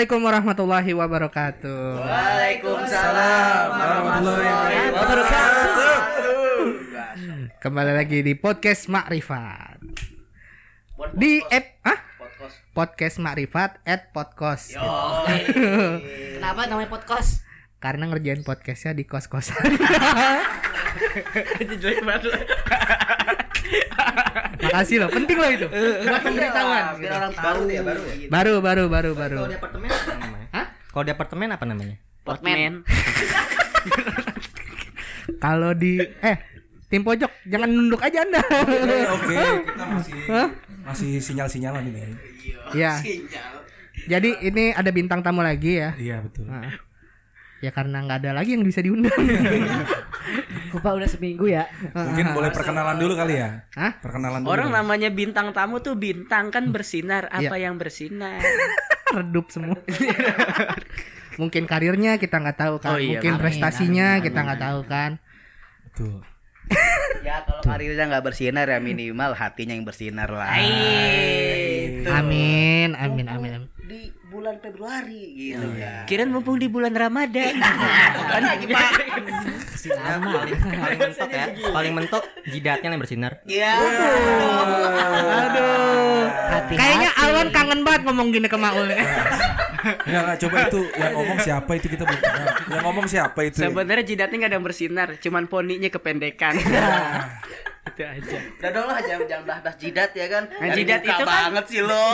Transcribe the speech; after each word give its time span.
Assalamualaikum 0.00 0.32
warahmatullahi 0.32 0.92
wabarakatuh. 0.96 1.84
Waalaikumsalam 2.00 3.68
warahmatullahi 3.68 4.88
wabarakatuh. 4.96 5.92
Kembali 7.60 7.92
lagi 7.92 8.24
di 8.24 8.32
podcast 8.32 8.88
Makrifat. 8.88 9.76
Di 11.12 11.44
app 11.44 11.84
ah 11.84 12.00
Podcast. 12.16 12.56
podcast 12.72 13.16
Makrifat 13.20 13.84
at 13.84 14.08
podcast. 14.16 14.72
Kenapa 16.40 16.64
namanya 16.64 16.88
podcast? 16.88 17.44
Karena 17.76 18.08
ngerjain 18.08 18.40
podcastnya 18.40 18.96
di 18.96 19.04
kos 19.04 19.28
kosan. 19.28 19.60
Makasih 24.70 24.96
loh, 25.02 25.10
penting 25.10 25.36
loh 25.36 25.50
itu. 25.50 25.66
Buat 26.06 26.22
pemberitahuan. 26.22 26.84
Biar 26.94 27.02
gitu. 27.02 27.14
orang 27.18 27.32
tahu 27.34 27.60
ya 27.66 27.82
baru 27.82 28.00
ya. 28.06 28.14
Baru 28.30 28.54
baru 28.62 28.84
baru 28.86 29.10
baru. 29.18 29.38
Kalau 29.42 29.50
di 29.50 29.58
apartemen 29.58 29.90
apa 29.90 30.14
namanya? 30.14 30.46
Hah? 30.54 30.66
Kalau 30.90 31.04
di 31.04 31.12
apartemen 31.12 31.48
apa 31.50 31.64
namanya? 31.66 31.96
Podman. 32.22 32.72
Kalau 35.44 35.70
di 35.74 36.02
eh 36.02 36.36
tim 36.90 37.02
pojok 37.06 37.30
jangan 37.46 37.70
nunduk 37.70 38.02
aja 38.02 38.22
anda. 38.22 38.42
Oke, 39.14 39.36
kita 39.66 39.84
masih 39.86 40.18
masih 40.86 41.10
sinyal-sinyalan 41.22 41.86
ini. 41.86 42.00
Ya. 42.74 42.98
Jadi 44.06 44.30
ini 44.42 44.74
ada 44.74 44.90
bintang 44.90 45.22
tamu 45.22 45.42
lagi 45.42 45.78
ya. 45.82 45.94
Iya 45.94 46.22
betul. 46.24 46.50
Nah, 46.50 46.66
ya 47.62 47.70
karena 47.70 48.02
nggak 48.06 48.18
ada 48.26 48.30
lagi 48.42 48.58
yang 48.58 48.64
bisa 48.66 48.82
diundang. 48.82 49.14
Kupa 50.70 50.94
udah 50.94 51.08
seminggu 51.10 51.50
ya. 51.50 51.66
Mungkin 51.92 52.30
boleh 52.30 52.50
perkenalan 52.54 52.96
dulu 52.96 53.18
kali 53.18 53.42
ya. 53.42 53.66
Hah? 53.74 53.98
Perkenalan 53.98 54.46
dulu. 54.46 54.50
Orang 54.54 54.70
namanya 54.70 55.10
bintang 55.10 55.50
tamu 55.50 55.82
tuh 55.82 55.98
bintang 55.98 56.54
kan 56.54 56.70
bersinar. 56.70 57.26
Apa 57.28 57.58
Iya. 57.58 57.66
yang 57.70 57.74
bersinar? 57.76 58.38
Redup 59.16 59.50
semua. 59.50 59.76
Mungkin 61.40 61.64
karirnya 61.66 62.20
kita 62.20 62.38
nggak 62.38 62.58
tahu 62.58 62.74
kan. 62.78 62.94
Oh 62.94 62.98
iya, 63.00 63.18
Mungkin 63.18 63.32
amin, 63.34 63.42
prestasinya 63.42 64.08
kita 64.22 64.38
nggak 64.44 64.60
tahu 64.60 64.80
kan. 64.86 65.10
Betul. 65.90 66.22
Ya 67.20 67.44
kalau 67.44 67.60
karirnya 67.60 68.08
nggak 68.08 68.24
bersinar 68.32 68.64
ya 68.64 68.80
minimal 68.80 69.36
hatinya 69.36 69.76
yang 69.76 69.84
bersinar 69.84 70.30
lah. 70.32 70.48
Hai. 70.48 72.00
Amin, 72.08 72.96
amin, 72.96 73.26
amin. 73.28 73.50
amin. 73.60 73.62
Di 73.84 74.08
bulan 74.40 74.56
Februari 74.56 75.36
gitu 75.36 75.68
ya. 75.76 76.08
Kirain 76.08 76.32
mumpung 76.32 76.56
di 76.56 76.64
bulan 76.72 76.96
Ramadan. 76.96 77.60
Kan 77.60 78.42
lagi 78.48 78.64
Pak. 78.64 78.90
paling, 79.84 80.56
paling 80.56 80.98
mentok 80.98 81.28
ya. 81.28 81.46
Paling 81.52 81.92
mentok 81.92 82.22
jidatnya 82.48 82.88
yang 82.88 83.02
bersinar. 83.04 83.32
Iya. 83.44 83.72
Aduh. 85.44 86.24
Hati-hati. 86.32 86.80
Kayaknya 86.80 87.10
Alwan 87.20 87.48
kangen 87.52 87.80
banget 87.84 88.02
ngomong 88.08 88.32
gini 88.32 88.48
ke 88.48 88.56
Maul. 88.56 88.88
Enggak, 88.88 90.22
enggak 90.24 90.38
coba 90.40 90.56
itu 90.68 90.80
yang 90.96 91.12
ngomong 91.16 91.38
siapa 91.40 91.70
itu 91.76 91.86
kita 91.92 92.02
belum 92.08 92.20
kenal. 92.20 92.48
Yang 92.68 92.82
ngomong 92.84 93.06
siapa 93.08 93.40
itu? 93.44 93.58
Sebenarnya 93.60 94.04
jidatnya 94.08 94.36
nggak 94.40 94.50
ada 94.50 94.56
yang 94.56 94.66
bersinar, 94.66 95.08
cuman 95.20 95.44
poninya 95.52 95.88
kependekan. 95.92 96.54
Itu 97.80 98.02
aja. 98.04 98.38
Udah 98.60 98.70
dong 98.70 98.86
lah 98.86 98.98
jangan 99.00 99.26
jangan 99.26 99.42
belah 99.46 99.74
jidat 99.74 100.10
ya 100.12 100.26
kan. 100.28 100.42
Nah, 100.52 100.68
jidat 100.70 101.00
itu 101.00 101.12
kan- 101.16 101.26
banget 101.26 101.64
sih 101.66 101.80
lo. 101.80 102.04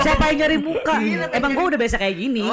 Siapa 0.00 0.24
yang 0.28 0.36
nyari 0.40 0.58
muka? 0.58 0.94
Emang 1.30 1.52
gue 1.52 1.64
udah 1.66 1.78
biasa 1.78 1.96
kayak 1.96 2.16
gini. 2.16 2.44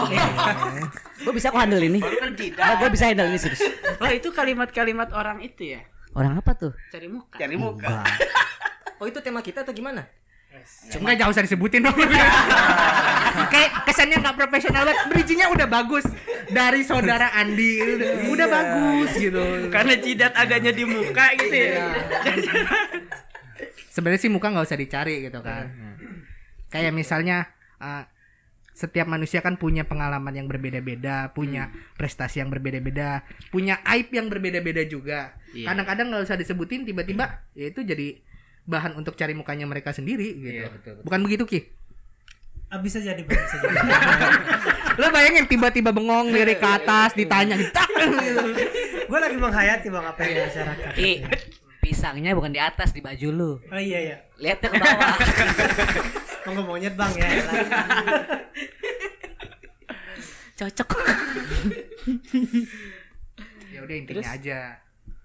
gue 1.23 1.33
bisa 1.33 1.47
kok 1.49 1.59
handle 1.59 1.79
ini. 1.79 1.99
Kan 1.99 2.11
Oh, 2.21 2.31
jidat. 2.33 2.75
gue 2.77 2.89
bisa 2.91 3.03
handle 3.07 3.27
ini 3.27 3.39
serius. 3.39 3.63
Oh 3.97 4.09
itu 4.09 4.29
kalimat-kalimat 4.29 5.09
orang 5.11 5.39
itu 5.39 5.71
ya. 5.71 5.81
Orang 6.11 6.35
apa 6.35 6.51
tuh? 6.53 6.75
Cari 6.91 7.07
muka. 7.07 7.37
Cari 7.39 7.55
muka. 7.55 7.95
Oh 9.01 9.09
itu 9.09 9.17
tema 9.17 9.41
kita 9.41 9.65
atau 9.65 9.73
gimana? 9.73 10.05
Enggak 10.97 11.15
jauh 11.21 11.31
usah 11.31 11.43
disebutin 11.45 11.81
dong. 11.85 11.95
Kayak 13.53 13.69
kesannya 13.87 14.17
nggak 14.21 14.35
profesional 14.37 14.83
banget. 14.87 14.97
Bridgingnya 15.11 15.47
udah 15.51 15.67
bagus 15.67 16.05
dari 16.51 16.81
saudara 16.83 17.31
Andi 17.35 17.79
udah, 17.79 18.09
udah 18.31 18.47
bagus 18.47 19.11
gitu. 19.17 19.43
Karena 19.71 19.93
jidat 19.97 20.33
agaknya 20.35 20.71
di 20.75 20.83
muka 20.83 21.25
gitu 21.39 21.55
ya. 21.55 21.85
Sebenarnya 23.91 24.21
sih 24.21 24.31
muka 24.31 24.51
nggak 24.51 24.67
usah 24.67 24.79
dicari 24.79 25.27
gitu 25.27 25.39
kan. 25.43 25.67
Kayak 26.71 26.95
misalnya 26.95 27.51
uh, 27.83 28.07
setiap 28.71 29.05
manusia 29.05 29.43
kan 29.43 29.59
punya 29.59 29.83
pengalaman 29.83 30.31
yang 30.31 30.47
berbeda-beda, 30.47 31.35
punya 31.35 31.69
prestasi 31.99 32.39
yang 32.41 32.49
berbeda-beda, 32.49 33.21
punya 33.51 33.83
aib 33.85 34.09
yang 34.15 34.31
berbeda-beda 34.31 34.87
juga. 34.87 35.35
Iya. 35.51 35.69
Kadang-kadang 35.69 36.07
nggak 36.09 36.23
usah 36.25 36.39
disebutin, 36.39 36.87
tiba-tiba 36.87 37.45
ya 37.53 37.67
itu 37.67 37.83
jadi 37.83 38.17
bahan 38.65 38.93
untuk 38.97 39.17
cari 39.17 39.33
mukanya 39.33 39.65
mereka 39.65 39.91
sendiri 39.91 40.37
gitu. 40.37 40.59
Iya, 40.63 40.69
betul, 40.69 40.91
betul. 40.99 41.03
Bukan 41.07 41.19
begitu 41.25 41.43
Ki? 41.49 41.59
Ah, 42.71 42.79
bisa 42.79 43.03
jadi 43.03 43.19
bisa 43.19 43.55
jadi. 43.59 43.75
Lo 45.01 45.11
bayangin 45.11 45.43
tiba-tiba 45.47 45.91
bengong 45.91 46.31
lirik 46.31 46.63
ke 46.63 46.69
atas 46.69 47.11
ditanya 47.19 47.59
gitu. 47.59 47.75
gue 49.11 49.19
lagi 49.19 49.35
menghayati 49.35 49.87
bang 49.91 50.05
apa 50.07 50.19
yang 50.23 50.47
masyarakat. 50.47 50.91
Ih, 50.95 51.17
pisangnya 51.83 52.31
bukan 52.31 52.55
di 52.55 52.61
atas 52.63 52.95
di 52.95 53.03
baju 53.03 53.27
lu. 53.35 53.51
Oh 53.59 53.81
iya 53.81 53.99
ya. 53.99 54.17
Lihatnya 54.39 54.67
ke 54.71 54.77
bawah. 54.79 55.15
Mau 56.55 56.63
monyet 56.63 56.95
bang 56.95 57.11
ya. 57.19 57.27
Cocok. 60.55 60.89
Ya 63.75 63.79
udah 63.83 63.95
intinya 63.99 64.29
aja. 64.31 64.59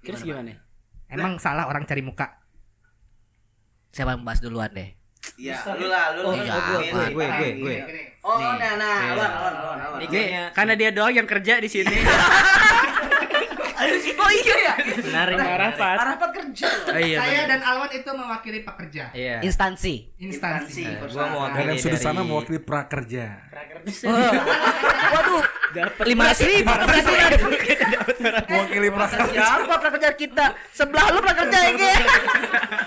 Terus 0.02 0.20
gimana? 0.26 0.50
Emang 1.06 1.38
salah 1.38 1.70
orang 1.70 1.86
cari 1.86 2.02
muka. 2.02 2.45
Siapa 3.96 4.12
yang 4.12 4.28
bahas 4.28 4.44
duluan 4.44 4.68
deh? 4.76 4.92
Iya, 5.40 5.56
lu 5.72 5.88
lah, 5.88 6.12
lu 6.12 6.20
Oh, 6.28 6.32
lah. 6.36 6.44
iya, 6.44 6.52
Gue, 6.52 6.84
gue, 6.92 7.06
gue, 7.08 7.26
gue, 7.32 7.50
gue. 7.64 7.76
Oh, 8.20 8.36
nah, 8.36 8.76
nah, 8.76 8.98
awan, 9.16 9.32
awan. 9.32 9.98
Ini 9.98 10.06
kayaknya 10.06 10.42
Karena 10.52 10.74
dia 10.76 10.90
doang 10.92 11.14
yang 11.16 11.24
kerja 11.24 11.56
di 11.56 11.68
sini. 11.72 11.96
Oh 14.26 14.30
iya 14.32 14.56
ya. 14.58 14.74
menarik. 15.06 15.36
Arafat. 15.38 15.96
Arafat 16.00 16.30
kerja. 16.32 16.66
Oh, 16.88 16.98
iya. 16.98 17.18
Saya 17.20 17.40
benar. 17.44 17.50
dan 17.50 17.60
Alwan 17.62 17.90
itu 17.92 18.10
mewakili 18.10 18.60
pekerja. 18.62 19.04
Iya. 19.12 19.36
Instansi. 19.42 19.94
Instansi. 20.18 20.84
Nah, 20.84 21.06
gua 21.08 21.24
mau 21.30 21.44
yang 21.52 21.78
sudah 21.78 22.00
sana 22.00 22.20
mewakili 22.24 22.58
prakerja. 22.58 23.24
Waduh. 25.12 25.44
Lima 26.08 26.32
ratus 26.32 26.40
ribu. 26.48 26.72
Berarti 28.16 28.50
Mewakili 28.50 28.88
prakerja. 28.88 29.40
Siapa 29.44 29.74
prakerja 29.76 30.10
kita? 30.16 30.46
Sebelah 30.72 31.06
lu 31.12 31.20
prakerja 31.20 31.58
ini. 31.74 31.90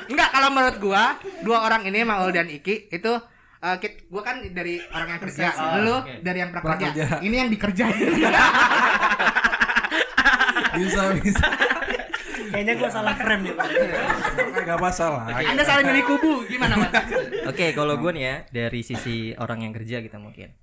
Enggak, 0.10 0.30
kalau 0.34 0.50
menurut 0.50 0.78
gua, 0.82 1.04
dua 1.46 1.58
orang 1.70 1.86
ini 1.86 2.02
Maul 2.02 2.34
dan 2.34 2.50
Iki 2.50 2.90
itu 2.90 3.14
eh, 3.62 3.76
kit- 3.78 4.10
gua 4.10 4.22
kan 4.26 4.42
dari 4.42 4.82
orang 4.90 5.08
yang 5.18 5.22
kerja, 5.22 5.48
lu 5.86 5.96
dari 6.26 6.38
yang 6.42 6.50
prakerja. 6.50 6.88
Prakerja. 6.90 7.06
Ini 7.22 7.36
yang 7.46 7.50
dikerjain. 7.54 8.10
Bisa, 10.80 11.02
bisa. 11.16 11.46
Kayaknya 12.50 12.74
gue 12.76 12.90
salah 12.90 13.14
krem 13.14 13.40
nih 13.44 13.54
bang. 13.54 13.70
Enggak 14.58 14.80
masalah. 14.80 15.22
Anda 15.30 15.62
salah 15.62 15.84
milih 15.84 16.04
kubu, 16.04 16.34
gimana, 16.46 16.76
Mas? 16.76 16.90
Oke, 17.46 17.72
kalau 17.72 17.96
gue 17.96 18.12
nih 18.12 18.24
ya 18.24 18.36
dari 18.50 18.82
sisi 18.82 19.36
orang 19.36 19.64
yang 19.64 19.74
kerja 19.74 20.00
kita 20.00 20.18
mungkin 20.18 20.56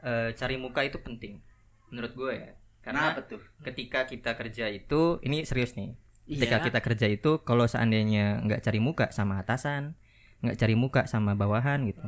Eh, 0.00 0.32
cari 0.32 0.56
muka 0.56 0.80
itu 0.80 0.96
penting 0.96 1.44
menurut 1.88 2.14
gue 2.14 2.32
ya. 2.32 2.50
Karena 2.80 3.12
Kenapa 3.12 3.28
tuh? 3.28 3.40
ketika 3.60 4.08
kita 4.08 4.32
kerja 4.32 4.64
itu 4.66 5.20
ini 5.20 5.44
serius 5.44 5.76
nih. 5.76 5.92
Ketika 6.24 6.56
Iya. 6.56 6.64
kita 6.64 6.80
kerja 6.80 7.06
itu 7.06 7.44
kalau 7.44 7.68
seandainya 7.68 8.40
nggak 8.40 8.64
cari 8.64 8.80
muka 8.80 9.12
sama 9.12 9.36
atasan, 9.36 9.92
nggak 10.40 10.56
cari 10.56 10.72
muka 10.72 11.04
sama 11.04 11.36
bawahan 11.36 11.84
gitu. 11.84 12.00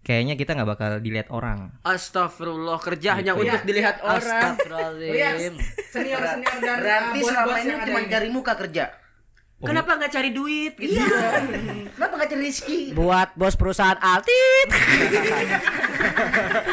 Kayaknya 0.00 0.34
kita 0.40 0.50
nggak 0.56 0.70
bakal 0.70 0.90
dilihat 1.04 1.28
orang. 1.28 1.76
Astagfirullah 1.84 2.80
kerja 2.80 3.20
hanya 3.20 3.36
Iya. 3.36 3.40
untuk 3.40 3.62
dilihat 3.68 3.96
orang. 4.00 4.16
Astagfirullahaladzim. 4.56 5.54
Senior-senior 5.92 6.56
dan 6.64 6.78
Berarti 6.80 7.18
selama 7.20 7.56
ini 7.60 7.72
cuma 7.84 8.00
cari 8.08 8.28
muka 8.32 8.52
kerja. 8.56 8.84
Kenapa 9.60 9.90
nggak 10.00 10.08
cari 10.08 10.30
duit 10.32 10.72
gitu? 10.80 11.04
Kenapa 11.92 12.14
gak 12.16 12.32
cari 12.32 12.48
rezeki? 12.48 12.96
Buat 12.96 13.36
bos 13.36 13.54
perusahaan 13.60 14.00
Altit. 14.00 14.68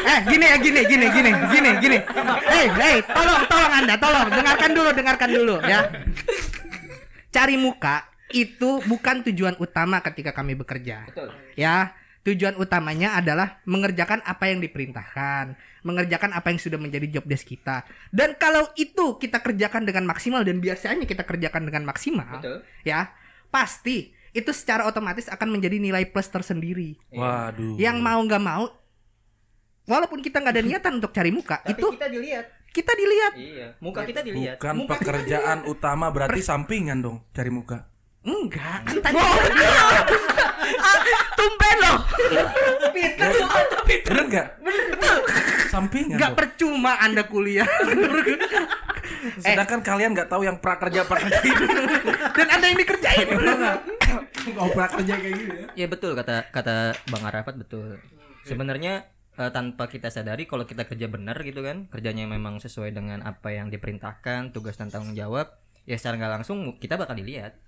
Eh, 0.08 0.20
gini 0.24 0.44
ya, 0.48 0.56
gini, 0.56 0.80
gini, 0.88 1.06
gini, 1.12 1.30
gini, 1.52 1.70
gini. 1.84 1.98
Hei, 2.48 2.66
hei, 2.68 2.96
tolong, 3.04 3.44
tolong 3.44 3.72
Anda, 3.76 3.94
tolong, 4.00 4.28
dengarkan 4.32 4.70
dulu, 4.72 4.90
dengarkan 4.96 5.30
dulu, 5.30 5.54
ya. 5.68 5.80
Cari 7.28 7.60
muka 7.60 8.08
itu 8.32 8.80
bukan 8.88 9.20
tujuan 9.28 9.60
utama 9.60 10.00
ketika 10.00 10.32
kami 10.32 10.56
bekerja. 10.56 11.04
Ya, 11.54 11.92
tujuan 12.26 12.58
utamanya 12.58 13.16
adalah 13.16 13.62
mengerjakan 13.64 14.20
apa 14.26 14.50
yang 14.50 14.58
diperintahkan, 14.60 15.56
mengerjakan 15.86 16.34
apa 16.34 16.50
yang 16.52 16.60
sudah 16.60 16.76
menjadi 16.76 17.18
job 17.18 17.24
desk 17.24 17.48
kita. 17.48 17.86
Dan 18.10 18.36
kalau 18.36 18.68
itu 18.76 19.16
kita 19.16 19.40
kerjakan 19.40 19.88
dengan 19.88 20.04
maksimal 20.04 20.42
dan 20.44 20.58
biasanya 20.60 21.06
kita 21.08 21.24
kerjakan 21.24 21.68
dengan 21.70 21.88
maksimal, 21.88 22.42
ya, 22.82 23.12
pasti 23.48 24.12
itu 24.36 24.50
secara 24.52 24.84
otomatis 24.84 25.26
akan 25.32 25.48
menjadi 25.56 25.80
nilai 25.80 26.04
plus 26.04 26.28
tersendiri. 26.28 27.00
Waduh. 27.10 27.80
Yang 27.80 27.96
mau 28.02 28.20
nggak 28.20 28.42
mau, 28.44 28.68
walaupun 29.88 30.20
kita 30.20 30.44
nggak 30.44 30.54
ada 30.54 30.64
niatan 30.64 30.92
untuk 31.00 31.12
cari 31.16 31.32
muka, 31.32 31.64
itu 31.64 31.86
kita 31.96 32.08
dilihat. 32.12 32.46
kita 32.68 32.92
dilihat. 32.92 33.32
Iya, 33.34 33.66
muka 33.80 34.04
kita 34.04 34.20
dilihat. 34.20 34.60
Bukan 34.60 34.84
pekerjaan 34.84 35.64
utama 35.64 36.12
berarti 36.12 36.44
sampingan 36.44 37.00
dong 37.00 37.24
cari 37.32 37.48
muka. 37.48 37.88
Enggak, 38.28 38.78
kan 38.84 38.96
tadi 39.00 39.16
Tumben 41.38 41.76
loh. 41.80 41.98
Bener 44.04 44.24
nggak? 44.28 44.48
Sampingan. 45.72 46.16
Nggak 46.20 46.32
dong. 46.32 46.38
percuma 46.38 46.92
Anda 47.00 47.24
kuliah. 47.24 47.68
Sedangkan 49.44 49.80
kalian 49.80 50.12
nggak 50.12 50.28
tahu 50.28 50.44
yang 50.44 50.60
prakerja 50.60 51.08
prakerja 51.08 51.40
itu. 51.40 51.64
Dan 52.36 52.48
Anda 52.52 52.66
yang 52.68 52.78
dikerjain. 52.80 53.26
Oh 54.56 54.68
prakerja 54.72 55.14
kayak 55.16 55.34
gitu 55.36 55.54
ya. 55.54 55.66
Ya 55.84 55.86
betul 55.88 56.12
kata 56.12 56.52
kata 56.52 56.96
Bang 57.08 57.24
Arafat 57.24 57.56
betul. 57.56 57.96
Sebenarnya 58.44 59.08
eh, 59.36 59.50
tanpa 59.52 59.88
kita 59.88 60.08
sadari 60.08 60.48
kalau 60.48 60.64
kita 60.64 60.84
kerja 60.84 61.08
benar 61.08 61.40
gitu 61.44 61.64
kan, 61.64 61.88
kerjanya 61.92 62.28
memang 62.28 62.60
sesuai 62.60 62.96
dengan 62.96 63.20
apa 63.24 63.52
yang 63.52 63.68
diperintahkan, 63.68 64.56
tugas 64.56 64.80
dan 64.80 64.88
tanggung 64.88 65.12
jawab, 65.12 65.60
ya 65.84 66.00
secara 66.00 66.16
nggak 66.16 66.32
langsung 66.40 66.80
kita 66.80 66.96
bakal 66.96 67.16
dilihat. 67.16 67.60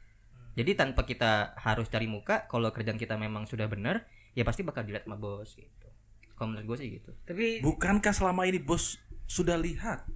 Jadi 0.59 0.75
tanpa 0.75 1.07
kita 1.07 1.55
harus 1.57 1.87
cari 1.87 2.11
muka, 2.11 2.51
kalau 2.51 2.75
kerjaan 2.75 2.99
kita 2.99 3.15
memang 3.15 3.47
sudah 3.47 3.71
benar, 3.71 4.07
ya 4.35 4.43
pasti 4.43 4.67
bakal 4.67 4.83
dilihat 4.83 5.07
sama 5.07 5.17
bos 5.17 5.55
gitu. 5.55 5.89
Kalau 6.35 6.53
menurut 6.55 6.75
gue 6.75 6.77
sih 6.81 6.89
gitu. 7.01 7.11
Tapi 7.25 7.63
Bukankah 7.63 8.11
selama 8.11 8.49
ini 8.49 8.59
bos 8.59 8.99
sudah 9.31 9.55
lihat 9.55 10.09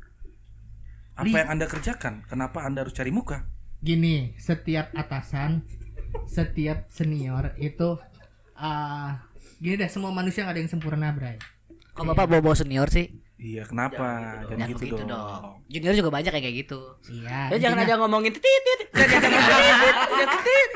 apa 1.14 1.31
yang 1.31 1.50
anda 1.54 1.70
kerjakan? 1.70 2.26
Kenapa 2.26 2.66
anda 2.66 2.82
harus 2.82 2.94
cari 2.94 3.14
muka? 3.14 3.46
Gini, 3.78 4.34
setiap 4.40 4.90
atasan, 4.96 5.62
setiap 6.26 6.90
senior 6.90 7.54
itu 7.60 8.00
ah 8.54 9.26
gini 9.62 9.75
deh 9.78 9.90
semua 9.90 10.10
manusia 10.10 10.42
nggak 10.42 10.54
ada 10.58 10.60
yang 10.66 10.72
sempurna, 10.72 11.14
Bray. 11.14 11.38
Kok 11.94 12.10
Bapak 12.10 12.26
bawa 12.26 12.58
senior 12.58 12.90
sih? 12.90 13.23
Iya 13.44 13.62
kenapa? 13.69 14.08
Jangan 14.49 14.49
Jangan 14.49 14.69
gitu, 14.73 14.81
begitu 14.81 15.05
dong. 15.05 15.11
dong. 15.12 15.43
Junior 15.69 15.93
juga 15.93 16.11
banyak 16.17 16.32
yang 16.32 16.44
kayak 16.49 16.56
gitu. 16.64 16.81
Iya. 17.12 17.38
ya 17.52 17.56
jangan 17.61 17.79
ada 17.85 17.94
ngomongin 18.00 18.32
titit 18.32 18.61
titit. 18.64 18.88
Jangan 18.96 19.20
jangan 19.20 19.41
titit, 19.44 19.96
jangan 20.08 20.29
titit. 20.32 20.70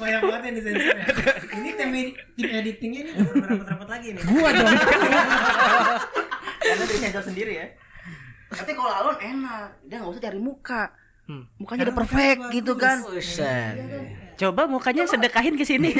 Banyak 0.00 0.20
banget 0.24 0.42
yang 0.48 0.54
disensor 0.56 0.96
ya. 0.96 1.06
Ini 1.60 1.70
tim, 1.76 1.90
tim 2.40 2.48
editingnya 2.48 3.00
ini 3.04 3.10
rapat-rapat 3.20 3.88
lagi 3.92 4.08
nih. 4.16 4.22
Gua 4.24 4.48
dong. 4.48 4.72
Karena 6.64 6.84
dari 6.88 6.96
sensor 6.96 7.22
sendiri 7.28 7.52
ya. 7.52 7.66
Tapi 8.48 8.70
kalau 8.72 8.92
Alon 8.96 9.18
enak, 9.20 9.68
dia 9.84 9.96
nggak 10.00 10.08
usah 10.08 10.24
cari 10.24 10.40
muka. 10.40 10.82
Mukanya 11.60 11.92
udah 11.92 11.96
perfect 12.00 12.40
gitu 12.48 12.72
kan. 12.80 12.96
Buset. 13.04 13.76
Coba 14.34 14.66
mukanya 14.66 15.06
sedekahin 15.06 15.54
ke 15.54 15.64
sini. 15.66 15.94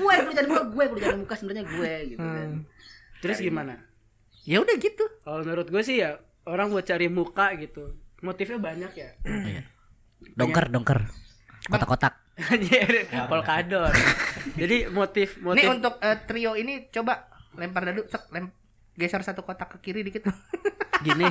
gue 0.00 0.12
yang 0.12 0.24
perlu 0.28 0.36
cari 0.36 0.48
muka, 0.48 0.64
gue 0.68 0.82
yang 0.82 0.92
perlu 0.92 1.04
cari 1.04 1.18
muka 1.18 1.34
sebenarnya 1.36 1.64
gue 1.64 1.92
gitu 2.14 2.26
kan. 2.26 2.50
Terus 3.20 3.38
gimana? 3.40 3.74
ya 4.48 4.58
udah 4.64 4.76
gitu. 4.80 5.04
Kalau 5.20 5.44
menurut 5.44 5.68
gue 5.68 5.82
sih 5.84 6.00
ya 6.00 6.16
orang 6.48 6.72
buat 6.72 6.84
cari 6.84 7.06
muka 7.12 7.54
gitu. 7.60 7.94
Motifnya 8.24 8.58
banyak 8.60 8.92
ya. 8.96 9.10
Dongker, 10.36 10.72
dongker. 10.72 11.00
Kotak-kotak. 11.68 12.14
Polkadot. 13.30 13.92
Jadi 14.56 14.88
motif 14.88 15.36
motif 15.44 15.60
Nih 15.60 15.68
untuk 15.68 16.00
eh, 16.00 16.16
trio 16.24 16.56
ini 16.56 16.88
coba 16.88 17.28
lempar 17.54 17.92
dadu, 17.92 18.08
sek, 18.08 18.32
lem, 18.32 18.48
geser 18.96 19.20
satu 19.20 19.44
kotak 19.44 19.76
ke 19.76 19.92
kiri 19.92 20.00
dikit. 20.02 20.24
gini. 21.02 21.24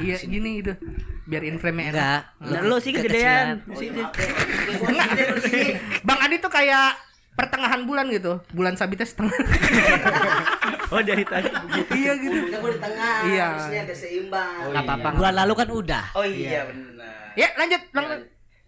iya, 0.00 0.16
gini 0.18 0.50
itu. 0.60 0.72
Biar 1.24 1.42
in 1.42 1.58
frame 1.58 1.90
enak. 1.90 2.38
Enggak. 2.38 2.60
Nah, 2.60 2.60
lu 2.62 2.76
sih 2.78 2.92
kegedean. 2.92 3.62
Bang 6.02 6.18
Adi 6.22 6.36
tuh 6.38 6.48
kayak 6.48 6.94
pertengahan 7.34 7.84
bulan 7.84 8.06
gitu. 8.08 8.40
Bulan 8.50 8.74
sabitnya 8.74 9.06
setengah. 9.06 9.36
Oh 10.86 11.02
dari 11.02 11.26
tadi 11.26 11.50
begitu. 11.50 11.90
iya 11.98 12.12
gitu. 12.14 12.36
Gue 12.62 12.70
di 12.70 12.78
tengah, 12.78 13.26
Iya. 13.26 13.46
harusnya 13.58 13.80
ada 13.90 13.94
seimbang. 13.98 14.70
Enggak 14.70 14.82
apa-apa. 14.86 15.08
Bulan 15.18 15.34
lalu 15.34 15.52
kan 15.58 15.68
udah. 15.74 16.04
Oh 16.14 16.22
iya 16.22 16.62
benar. 16.62 17.34
Ya, 17.34 17.48
lanjut, 17.58 17.82
lanjut. 17.90 18.20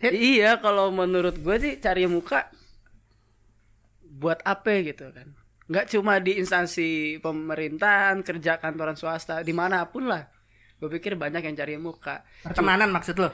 Hit. 0.02 0.10
Iya, 0.10 0.50
kalau 0.58 0.90
menurut 0.90 1.38
gue 1.38 1.56
sih 1.62 1.78
cari 1.78 2.10
muka 2.10 2.50
buat 4.02 4.42
apa 4.42 4.82
gitu 4.82 5.14
kan. 5.14 5.30
Nggak 5.70 5.94
cuma 5.94 6.18
di 6.18 6.42
instansi 6.42 7.22
pemerintahan, 7.22 8.26
kerja 8.26 8.58
kantoran 8.58 8.98
swasta, 8.98 9.46
di 9.46 9.54
mana 9.54 9.86
pun 9.86 10.10
lah. 10.10 10.26
Gue 10.78 10.88
pikir 10.92 11.14
banyak 11.14 11.42
yang 11.42 11.54
cari 11.54 11.74
muka. 11.74 12.22
Pertemanan 12.40 12.88
maksud 12.88 13.18
lo? 13.18 13.30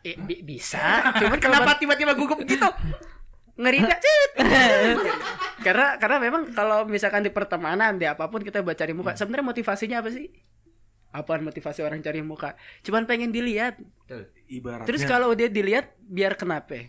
Eh, 0.00 0.14
bi- 0.16 0.40
bisa, 0.40 0.80
cuman 1.20 1.36
Kenapa 1.36 1.76
tiba-tiba 1.76 2.14
gugup 2.14 2.40
gitu? 2.44 2.68
ngeri 3.60 3.76
dah, 3.76 3.98
cet. 4.04 4.32
karena 5.60 6.00
karena 6.00 6.16
memang 6.16 6.48
kalau 6.50 6.88
misalkan 6.88 7.20
di 7.20 7.28
pertemanan 7.28 8.00
di 8.00 8.08
apa 8.08 8.24
pun 8.24 8.40
kita 8.40 8.64
buat 8.64 8.72
cari 8.72 8.96
muka 8.96 9.12
sebenarnya 9.12 9.52
motivasinya 9.52 10.00
apa 10.00 10.08
sih 10.08 10.32
apaan 11.12 11.44
motivasi 11.44 11.84
orang 11.84 12.00
cari 12.00 12.24
muka 12.24 12.56
cuman 12.80 13.04
pengen 13.04 13.28
dilihat 13.28 13.76
Ibaratnya. 14.48 14.88
terus 14.88 15.04
kalau 15.04 15.36
dia 15.36 15.52
dilihat 15.52 15.92
biar 16.00 16.40
kenapa 16.40 16.88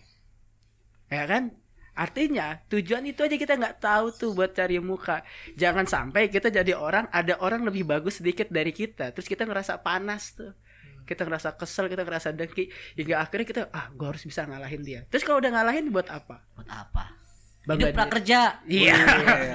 ya 1.12 1.24
kan 1.28 1.52
artinya 1.92 2.56
tujuan 2.72 3.04
itu 3.04 3.28
aja 3.28 3.36
kita 3.36 3.54
nggak 3.60 3.84
tahu 3.84 4.06
tuh 4.16 4.32
buat 4.32 4.56
cari 4.56 4.80
muka 4.80 5.28
jangan 5.60 5.84
sampai 5.84 6.32
kita 6.32 6.48
jadi 6.48 6.76
orang 6.76 7.12
ada 7.12 7.36
orang 7.44 7.68
lebih 7.68 7.84
bagus 7.84 8.24
sedikit 8.24 8.48
dari 8.48 8.72
kita 8.72 9.12
terus 9.12 9.28
kita 9.28 9.44
ngerasa 9.44 9.84
panas 9.84 10.34
tuh 10.34 10.56
kita 11.04 11.28
ngerasa 11.28 11.60
kesel 11.60 11.92
kita 11.92 12.08
ngerasa 12.08 12.32
dengki 12.32 12.72
hingga 12.96 13.20
akhirnya 13.20 13.48
kita 13.48 13.62
ah 13.76 13.92
gue 13.92 14.08
harus 14.08 14.24
bisa 14.24 14.48
ngalahin 14.48 14.82
dia 14.86 15.00
terus 15.12 15.28
kalau 15.28 15.44
udah 15.44 15.52
ngalahin 15.52 15.92
buat 15.92 16.08
apa 16.08 16.40
Buat 16.56 16.70
apa? 16.72 17.22
Bangga 17.62 17.88
Hidup 17.90 17.98
prakerja. 17.98 18.40
Iya. 18.66 18.96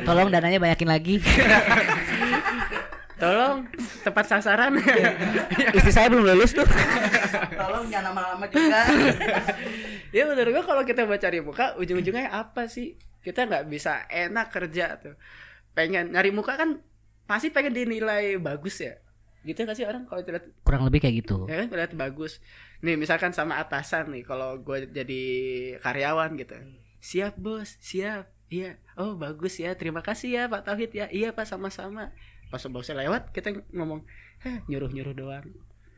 Tolong 0.07 0.29
dananya 0.31 0.59
banyakin 0.63 0.89
lagi. 0.91 1.17
Tolong 3.23 3.67
tepat 4.07 4.25
sasaran. 4.31 4.79
Istri 5.77 5.91
saya 5.91 6.07
belum 6.13 6.23
lulus 6.23 6.55
tuh. 6.55 6.67
Tolong 7.57 7.91
jangan 7.91 8.15
lama-lama 8.15 8.47
juga. 8.47 8.81
ya 10.17 10.25
menurut 10.25 10.51
gua 10.57 10.65
kalau 10.65 10.83
kita 10.83 11.05
buat 11.05 11.21
cari 11.21 11.45
muka 11.45 11.77
ujung-ujungnya 11.77 12.33
apa 12.33 12.65
sih? 12.67 12.97
Kita 13.21 13.45
nggak 13.45 13.69
bisa 13.69 14.09
enak 14.09 14.49
kerja 14.49 14.97
tuh. 14.97 15.15
Pengen 15.77 16.17
nyari 16.17 16.33
muka 16.33 16.57
kan 16.57 16.81
pasti 17.29 17.53
pengen 17.53 17.77
dinilai 17.77 18.41
bagus 18.41 18.81
ya. 18.81 18.97
Gitu 19.45 19.63
gak 19.63 19.77
sih 19.79 19.87
orang 19.87 20.09
kalau 20.11 20.27
terlihat 20.27 20.51
Kurang 20.67 20.83
lebih 20.89 21.05
kayak 21.05 21.23
gitu. 21.23 21.47
ya 21.47 21.63
kan 21.63 21.69
terlihat 21.71 21.93
bagus. 21.95 22.43
Nih 22.83 22.99
misalkan 22.99 23.31
sama 23.31 23.61
atasan 23.61 24.11
nih 24.11 24.27
kalau 24.27 24.59
gue 24.59 24.91
jadi 24.91 25.23
karyawan 25.79 26.35
gitu. 26.35 26.57
Siap 26.99 27.39
bos, 27.39 27.79
siap. 27.79 28.27
Iya. 28.51 28.79
Oh 28.99 29.15
bagus 29.15 29.59
ya. 29.59 29.75
Terima 29.79 30.03
kasih 30.03 30.35
ya 30.35 30.43
Pak 30.51 30.67
Tauhid 30.67 30.91
ya. 30.91 31.07
Iya 31.11 31.31
Pak 31.31 31.47
sama-sama. 31.47 32.11
Pas 32.47 32.63
bosnya 32.67 32.95
lewat 33.03 33.31
kita 33.31 33.55
ngomong, 33.71 34.07
"Heh, 34.43 34.63
nyuruh-nyuruh 34.67 35.15
doang." 35.15 35.47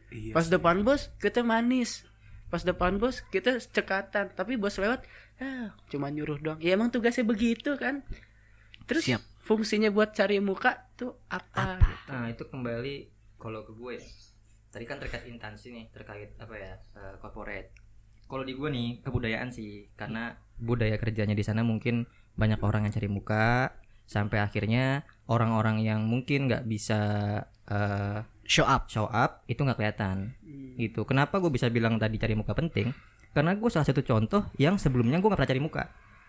Iya 0.08 0.32
Pas 0.32 0.48
sih. 0.48 0.52
depan 0.52 0.80
bos 0.80 1.12
kita 1.20 1.44
manis. 1.44 2.04
Pas 2.48 2.64
depan 2.64 2.96
bos 2.96 3.20
kita 3.28 3.60
cekatan. 3.60 4.32
Tapi 4.32 4.56
bos 4.56 4.76
lewat, 4.80 5.04
ah, 5.40 5.76
cuma 5.92 6.08
nyuruh 6.08 6.40
doang. 6.40 6.60
Ya 6.60 6.76
emang 6.76 6.88
tugasnya 6.88 7.24
begitu 7.24 7.76
kan. 7.76 8.04
Terus 8.88 9.04
Siap. 9.04 9.22
fungsinya 9.44 9.92
buat 9.92 10.16
cari 10.16 10.40
muka 10.40 10.88
tuh 10.96 11.20
apa? 11.28 11.76
Nah 12.08 12.32
itu 12.32 12.48
kembali 12.48 13.12
kalau 13.36 13.62
ke 13.62 13.72
gue 13.76 14.00
ya. 14.00 14.04
Tadi 14.68 14.84
kan 14.84 14.96
terkait 15.00 15.24
intansi 15.28 15.72
nih, 15.72 15.92
terkait 15.92 16.32
apa 16.40 16.54
ya 16.56 16.72
eh, 16.96 17.14
corporate. 17.20 17.72
Kalau 18.28 18.44
di 18.44 18.52
gue 18.52 18.68
nih 18.68 19.00
kebudayaan 19.00 19.48
sih, 19.48 19.88
karena 19.96 20.36
budaya 20.60 21.00
kerjanya 21.00 21.32
di 21.32 21.40
sana 21.40 21.64
mungkin 21.64 22.04
banyak 22.36 22.60
orang 22.60 22.84
yang 22.84 22.92
cari 22.92 23.08
muka, 23.08 23.72
sampai 24.04 24.40
akhirnya 24.40 25.04
orang-orang 25.28 25.80
yang 25.80 26.04
mungkin 26.04 26.48
nggak 26.48 26.64
bisa 26.68 27.00
eh, 27.68 28.20
Show 28.48 28.64
up. 28.64 28.88
show 28.88 29.04
up 29.12 29.44
itu 29.44 29.60
nggak 29.60 29.76
kelihatan. 29.76 30.32
Gitu. 30.80 31.04
Kenapa 31.04 31.36
gue 31.36 31.52
bisa 31.52 31.68
bilang 31.68 32.00
tadi 32.00 32.16
cari 32.16 32.32
muka 32.32 32.56
penting? 32.56 32.96
Karena 33.36 33.52
gue 33.52 33.68
salah 33.68 33.84
satu 33.84 34.00
contoh 34.00 34.48
yang 34.56 34.80
sebelumnya 34.80 35.20
gue 35.20 35.28
nggak 35.28 35.36
pernah 35.36 35.52
cari 35.52 35.62
muka. 35.62 35.82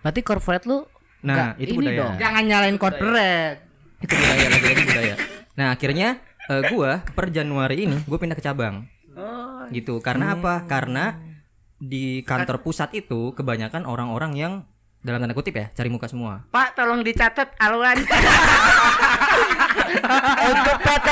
Berarti 0.03 0.21
corporate 0.21 0.67
lu 0.67 0.83
Nah 1.19 1.35
nggak 1.35 1.51
itu 1.59 1.71
ini 1.75 1.79
budaya 1.79 1.99
dong. 1.99 2.13
Jangan 2.19 2.43
nyalain 2.47 2.77
corporate. 2.79 3.59
itu 3.99 4.13
budaya 4.15 4.47
lagi-lagi 4.47 4.83
budaya 4.87 5.15
nah 5.59 5.75
akhirnya 5.75 6.23
eh, 6.47 6.63
gua 6.71 7.03
per 7.03 7.35
Januari 7.35 7.83
ini 7.83 7.99
gue 8.07 8.15
pindah 8.15 8.39
ke 8.39 8.43
cabang 8.43 8.87
Oh, 9.19 9.67
gitu 9.75 9.99
karena 9.99 10.39
apa 10.39 10.63
karena 10.63 11.19
di 11.75 12.23
kantor 12.23 12.63
pusat 12.63 12.95
itu 12.95 13.35
kebanyakan 13.35 13.83
orang-orang 13.83 14.31
yang 14.39 14.53
dalam 14.99 15.17
tanda 15.17 15.31
kutip 15.31 15.53
ya 15.53 15.67
cari 15.69 15.87
muka 15.87 16.05
semua 16.05 16.43
Pak 16.49 16.75
tolong 16.75 16.99
dicatat 16.99 17.55
aluan. 17.57 17.95
Untuk 20.45 20.75
PT 20.77 21.07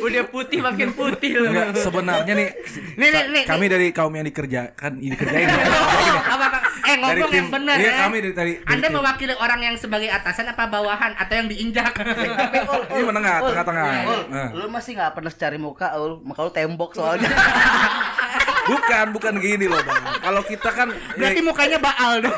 Udah 0.00 0.24
putih 0.26 0.58
makin 0.60 0.90
putih 0.90 1.36
loh. 1.36 1.50
Enggak, 1.50 1.76
sebenarnya 1.76 2.32
nih 2.32 2.48
Nih, 2.96 3.08
nih, 3.10 3.22
nih, 3.30 3.44
kami 3.44 3.66
dari 3.66 3.86
kaum 3.90 4.10
yang 4.10 4.24
dikerjakan 4.24 4.96
ini 4.96 5.12
kerjain 5.12 5.48
apa, 6.32 6.44
apa? 6.46 6.58
Eh 6.82 6.96
dari 6.96 7.20
ngomong 7.20 7.28
tim 7.28 7.36
yang 7.36 7.48
benar 7.50 7.76
iya 7.76 7.86
ya. 7.86 7.98
kami 8.00 8.16
dari 8.18 8.32
dari, 8.32 8.52
dari 8.56 8.66
Anda 8.66 8.88
tim. 8.88 8.96
mewakili 8.96 9.34
orang 9.36 9.60
yang 9.62 9.74
sebagai 9.76 10.08
atasan 10.08 10.48
apa 10.48 10.64
bawahan 10.66 11.12
atau 11.14 11.34
yang 11.34 11.46
diinjak? 11.46 11.92
ini 12.92 13.02
menengah 13.02 13.34
Ul, 13.38 13.48
tengah-tengah 13.52 13.84
Ul, 14.02 14.20
Eh. 14.30 14.48
lu 14.54 14.66
masih 14.68 14.96
nggak 14.96 15.12
pernah 15.12 15.32
cari 15.32 15.58
muka, 15.58 15.86
Ul. 15.94 16.12
Muka 16.20 16.40
lu 16.42 16.50
tembok 16.50 16.90
soalnya. 16.92 17.28
Bukan 18.68 19.06
bukan 19.16 19.34
gini 19.40 19.66
loh 19.70 19.80
bang. 19.80 20.02
Kalau 20.20 20.42
kita 20.44 20.70
kan 20.72 20.88
Berarti 21.16 21.40
eh, 21.40 21.46
mukanya 21.46 21.78
baal 21.80 22.12
dong. 22.24 22.36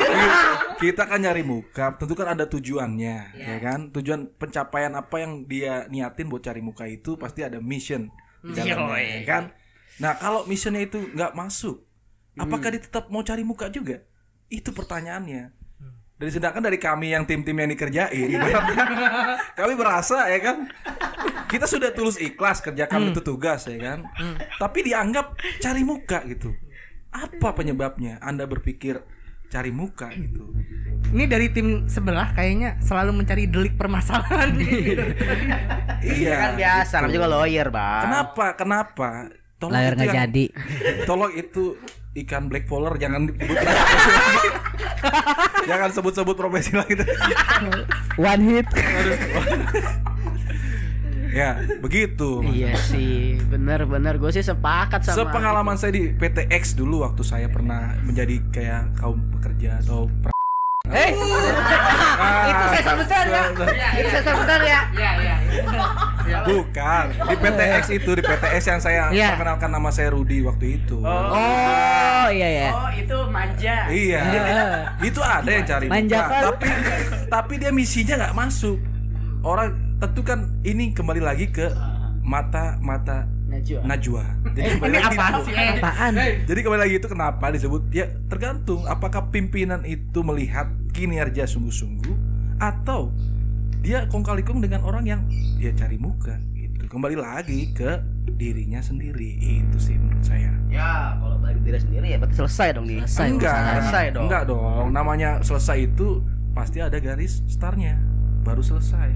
kita 0.78 1.02
kan 1.06 1.18
nyari 1.22 1.42
muka. 1.42 1.96
Tentu 1.98 2.14
kan 2.14 2.28
ada 2.34 2.44
tujuannya 2.46 3.16
ya 3.34 3.56
kan? 3.58 3.90
Tujuan 3.90 4.30
pencapaian 4.36 4.92
apa 4.94 5.16
yang 5.22 5.46
dia 5.46 5.86
niatin 5.88 6.28
buat 6.28 6.42
cari 6.44 6.60
muka 6.62 6.86
itu 6.86 7.16
pasti 7.18 7.42
ada 7.42 7.58
mission 7.58 8.10
di 8.42 8.54
dalamnya 8.54 8.98
ya 9.00 9.22
kan? 9.26 9.44
Nah 9.98 10.18
kalau 10.18 10.44
missionnya 10.46 10.82
itu 10.82 10.98
nggak 11.12 11.36
masuk, 11.36 11.84
apakah 12.34 12.74
dia 12.74 12.82
tetap 12.82 13.08
mau 13.12 13.22
cari 13.22 13.42
muka 13.46 13.68
juga? 13.68 14.02
Itu 14.48 14.74
pertanyaannya. 14.74 15.61
Dari 16.22 16.30
sedangkan 16.30 16.62
dari 16.62 16.78
kami 16.78 17.10
yang 17.10 17.26
tim-tim 17.26 17.58
yang 17.58 17.66
dikerjain, 17.66 18.30
ibaratnya 18.30 18.84
kami 19.58 19.74
berasa 19.74 20.30
ya 20.30 20.38
kan, 20.38 20.70
kita 21.50 21.66
sudah 21.66 21.90
tulus 21.90 22.14
ikhlas 22.14 22.62
kerjakan 22.62 23.10
itu 23.10 23.26
tugas 23.26 23.66
ya 23.66 23.74
kan, 23.74 24.06
tapi 24.54 24.86
dianggap 24.86 25.34
cari 25.58 25.82
muka 25.82 26.22
gitu. 26.30 26.54
Apa 27.10 27.58
penyebabnya? 27.58 28.22
Anda 28.22 28.46
berpikir 28.46 29.02
cari 29.50 29.74
muka 29.74 30.14
gitu? 30.14 30.54
Ini 31.10 31.26
dari 31.26 31.50
tim 31.50 31.90
sebelah 31.90 32.30
kayaknya 32.38 32.78
selalu 32.78 33.18
mencari 33.18 33.50
delik 33.50 33.74
permasalahan. 33.74 34.54
Iya. 36.02 36.34
kan 36.34 36.52
biasa, 36.58 36.94
namanya 36.98 37.14
juga 37.14 37.28
lawyer, 37.30 37.68
Bang. 37.70 38.02
Kenapa? 38.10 38.46
Kenapa? 38.58 39.08
Tolong 39.62 39.74
Layar 39.78 39.94
itu 39.94 40.02
nggak 40.02 40.14
jadi. 40.18 40.44
Tolong 41.06 41.32
itu 41.38 41.62
ikan 42.26 42.50
black 42.50 42.66
polar 42.66 42.98
jangan 42.98 43.30
disebut 43.30 43.56
jangan 45.70 45.90
sebut-sebut 45.92 46.36
profesi 46.36 46.72
lagi. 46.74 46.94
One 48.20 48.42
hit. 48.46 48.66
ya, 51.38 51.50
begitu. 51.80 52.44
Iya 52.44 52.76
sih, 52.76 53.40
bener-bener 53.48 54.18
gue 54.18 54.30
sih 54.34 54.44
sepakat 54.44 55.06
sama. 55.06 55.26
Sepengalaman 55.26 55.76
saya 55.78 55.92
di 55.96 56.12
PTX 56.12 56.76
dulu 56.76 57.06
waktu 57.06 57.22
saya 57.24 57.48
pernah 57.48 57.96
menjadi 58.04 58.36
kayak 58.52 59.00
kaum 59.00 59.22
pekerja 59.38 59.80
atau 59.80 60.10
Eh, 60.92 61.10
itu 62.50 62.64
saya 62.68 62.82
sebutkan 62.84 63.24
ya. 63.26 63.42
Itu 63.92 64.08
saya 64.08 64.22
sebutkan 64.22 64.60
ya. 64.62 64.80
Iya, 64.92 65.10
iya. 65.18 65.34
Bukan 66.42 67.04
di 67.24 67.36
PTX 67.36 67.82
itu 67.92 68.10
di 68.12 68.22
PTX 68.22 68.62
yang 68.66 68.80
saya 68.80 69.02
Iya. 69.08 69.34
perkenalkan 69.34 69.68
nama 69.68 69.88
saya 69.88 70.10
Rudi 70.10 70.40
waktu 70.40 70.78
itu. 70.78 71.00
Oh 71.00 72.26
iya 72.28 72.48
ya. 72.48 72.68
Oh 72.72 72.88
itu 72.90 73.18
manja. 73.28 73.76
Iya, 73.86 74.20
itu 75.00 75.20
ada 75.20 75.50
yang 75.50 75.64
cari 75.64 75.86
Manjakan. 75.86 76.40
tapi 76.46 76.66
tapi 77.28 77.54
dia 77.56 77.70
misinya 77.70 78.14
nggak 78.22 78.34
masuk. 78.34 78.78
Orang 79.42 79.74
tentu 79.98 80.22
kan 80.22 80.46
ini 80.62 80.92
kembali 80.92 81.18
lagi 81.18 81.48
ke 81.48 81.66
mata 82.22 82.78
mata 82.78 83.26
Najwa. 83.52 83.80
Najwa. 83.84 84.24
Jadi 84.50 84.68
kembali 84.72 84.88
Ini 84.88 84.96
lagi 84.98 85.12
apa 85.12 85.28
itu. 85.28 85.40
sih? 85.44 85.52
Eh, 85.52 85.76
Apaan? 85.76 86.12
Jadi 86.48 86.58
kembali 86.64 86.80
lagi 86.80 86.94
itu 86.96 87.04
kenapa 87.06 87.44
disebut 87.48 87.82
ya 87.92 88.08
tergantung 88.24 88.88
apakah 88.88 89.28
pimpinan 89.28 89.84
itu 89.84 90.24
melihat 90.24 90.72
kinerja 90.92 91.48
sungguh-sungguh 91.48 92.16
atau 92.60 93.10
dia 93.82 94.06
kong 94.06 94.22
kali 94.22 94.46
kong 94.46 94.62
dengan 94.62 94.86
orang 94.86 95.02
yang 95.02 95.20
dia 95.58 95.74
cari 95.74 95.98
muka 95.98 96.38
gitu. 96.54 96.86
Kembali 96.86 97.18
lagi 97.18 97.74
ke 97.74 97.98
dirinya 98.38 98.78
sendiri 98.78 99.34
itu 99.40 99.78
sih 99.80 99.98
menurut 99.98 100.22
saya. 100.22 100.54
Ya, 100.70 101.18
kalau 101.18 101.36
bagi 101.42 101.58
diri 101.66 101.80
sendiri 101.82 102.06
ya 102.14 102.16
berarti 102.22 102.36
selesai 102.38 102.68
dong 102.78 102.86
nih. 102.86 103.02
Selesai 103.02 103.26
enggak, 103.26 103.58
Selesai 103.58 104.04
dong. 104.14 104.22
enggak 104.28 104.42
dong. 104.46 104.86
Namanya 104.94 105.30
selesai 105.42 105.90
itu 105.90 106.22
pasti 106.54 106.78
ada 106.78 106.94
garis 107.02 107.42
startnya 107.50 107.98
baru 108.46 108.62
selesai. 108.62 109.10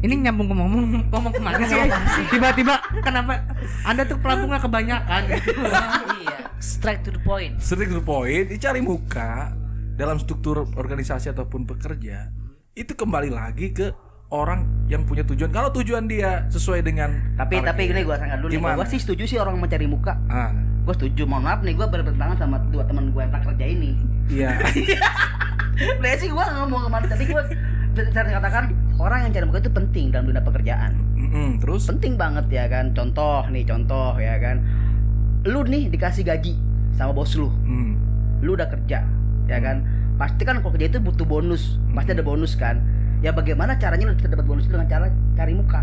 Ini 0.00 0.16
nyambung 0.16 0.48
ngomong 0.48 1.12
ngomong 1.12 1.32
ke 1.36 1.40
mana 1.44 1.60
sih? 1.68 1.76
Tiba-tiba 2.32 2.80
kenapa 3.04 3.44
Anda 3.84 4.08
tuh 4.08 4.16
pelampungnya 4.18 4.58
kebanyakan 4.58 5.20
gitu. 5.36 5.52
Iya. 5.60 6.36
Straight 6.56 7.04
to 7.04 7.12
the 7.12 7.22
point. 7.22 7.60
Straight 7.60 7.92
to 7.92 8.00
the 8.00 8.04
point, 8.04 8.48
dicari 8.48 8.80
muka 8.80 9.52
dalam 10.00 10.16
struktur 10.16 10.64
organisasi 10.72 11.28
ataupun 11.28 11.68
pekerja 11.68 12.32
itu 12.72 12.92
kembali 12.94 13.28
lagi 13.28 13.68
ke 13.70 13.92
orang 14.30 14.86
yang 14.86 15.04
punya 15.04 15.20
tujuan. 15.22 15.50
Kalau 15.50 15.68
tujuan 15.70 16.06
dia 16.06 16.48
sesuai 16.48 16.80
dengan 16.80 17.36
Tapi 17.36 17.60
tapi 17.60 17.66
target. 17.84 17.90
gini 17.90 18.00
gua 18.02 18.16
sangat 18.16 18.38
dulu. 18.40 18.50
Gimana? 18.50 18.74
Gua 18.74 18.86
sih 18.86 18.96
setuju 18.96 19.22
sih 19.26 19.36
orang 19.36 19.60
mencari 19.60 19.84
muka. 19.84 20.16
ah, 20.26 20.54
Gue 20.80 20.96
setuju. 20.96 21.28
Mohon 21.28 21.44
maaf 21.44 21.60
nih, 21.60 21.74
gue 21.76 21.86
bertentangan 21.86 22.36
sama 22.38 22.56
dua 22.72 22.80
teman 22.82 23.12
gue 23.12 23.20
yang 23.20 23.28
pernah 23.28 23.46
kerja 23.46 23.66
ini. 23.68 23.90
iya. 24.32 24.56
Sebenarnya 25.76 26.18
sih 26.22 26.28
gue 26.28 26.44
ngomong 26.56 26.80
ke 26.80 26.90
mana, 26.90 27.06
tapi 27.06 27.24
gue 27.26 27.42
bisa 27.90 28.08
katakan 28.16 28.64
orang 28.96 29.28
yang 29.28 29.30
cari 29.30 29.44
muka 29.44 29.60
itu 29.60 29.70
penting 29.70 30.04
dalam 30.08 30.24
dunia 30.24 30.40
pekerjaan. 30.40 30.92
Mm-mm, 31.14 31.60
terus 31.60 31.84
Penting 31.84 32.16
banget 32.16 32.48
ya 32.48 32.64
kan. 32.66 32.96
Contoh 32.96 33.44
nih, 33.46 33.66
contoh 33.66 34.16
ya 34.16 34.40
kan. 34.40 34.56
Lu 35.44 35.60
nih 35.62 35.90
dikasih 35.90 36.24
gaji 36.24 36.56
sama 36.92 37.12
bos 37.12 37.36
lu. 37.36 37.52
mm, 37.52 37.92
Lu 38.40 38.56
udah 38.56 38.70
kerja, 38.70 39.04
ya 39.50 39.58
kan. 39.58 39.82
Pasti 40.14 40.46
kan 40.46 40.62
kalau 40.62 40.70
kerja 40.70 40.86
itu 40.86 41.02
butuh 41.02 41.26
bonus. 41.26 41.76
Pasti 41.90 42.14
ada 42.14 42.22
bonus 42.22 42.54
kan. 42.54 42.78
Ya 43.20 43.34
bagaimana 43.34 43.74
caranya 43.74 44.06
lu 44.06 44.14
bisa 44.14 44.30
dapat 44.30 44.46
bonus 44.46 44.64
itu 44.64 44.72
dengan 44.72 44.86
cara 44.86 45.06
cari 45.34 45.52
muka? 45.52 45.82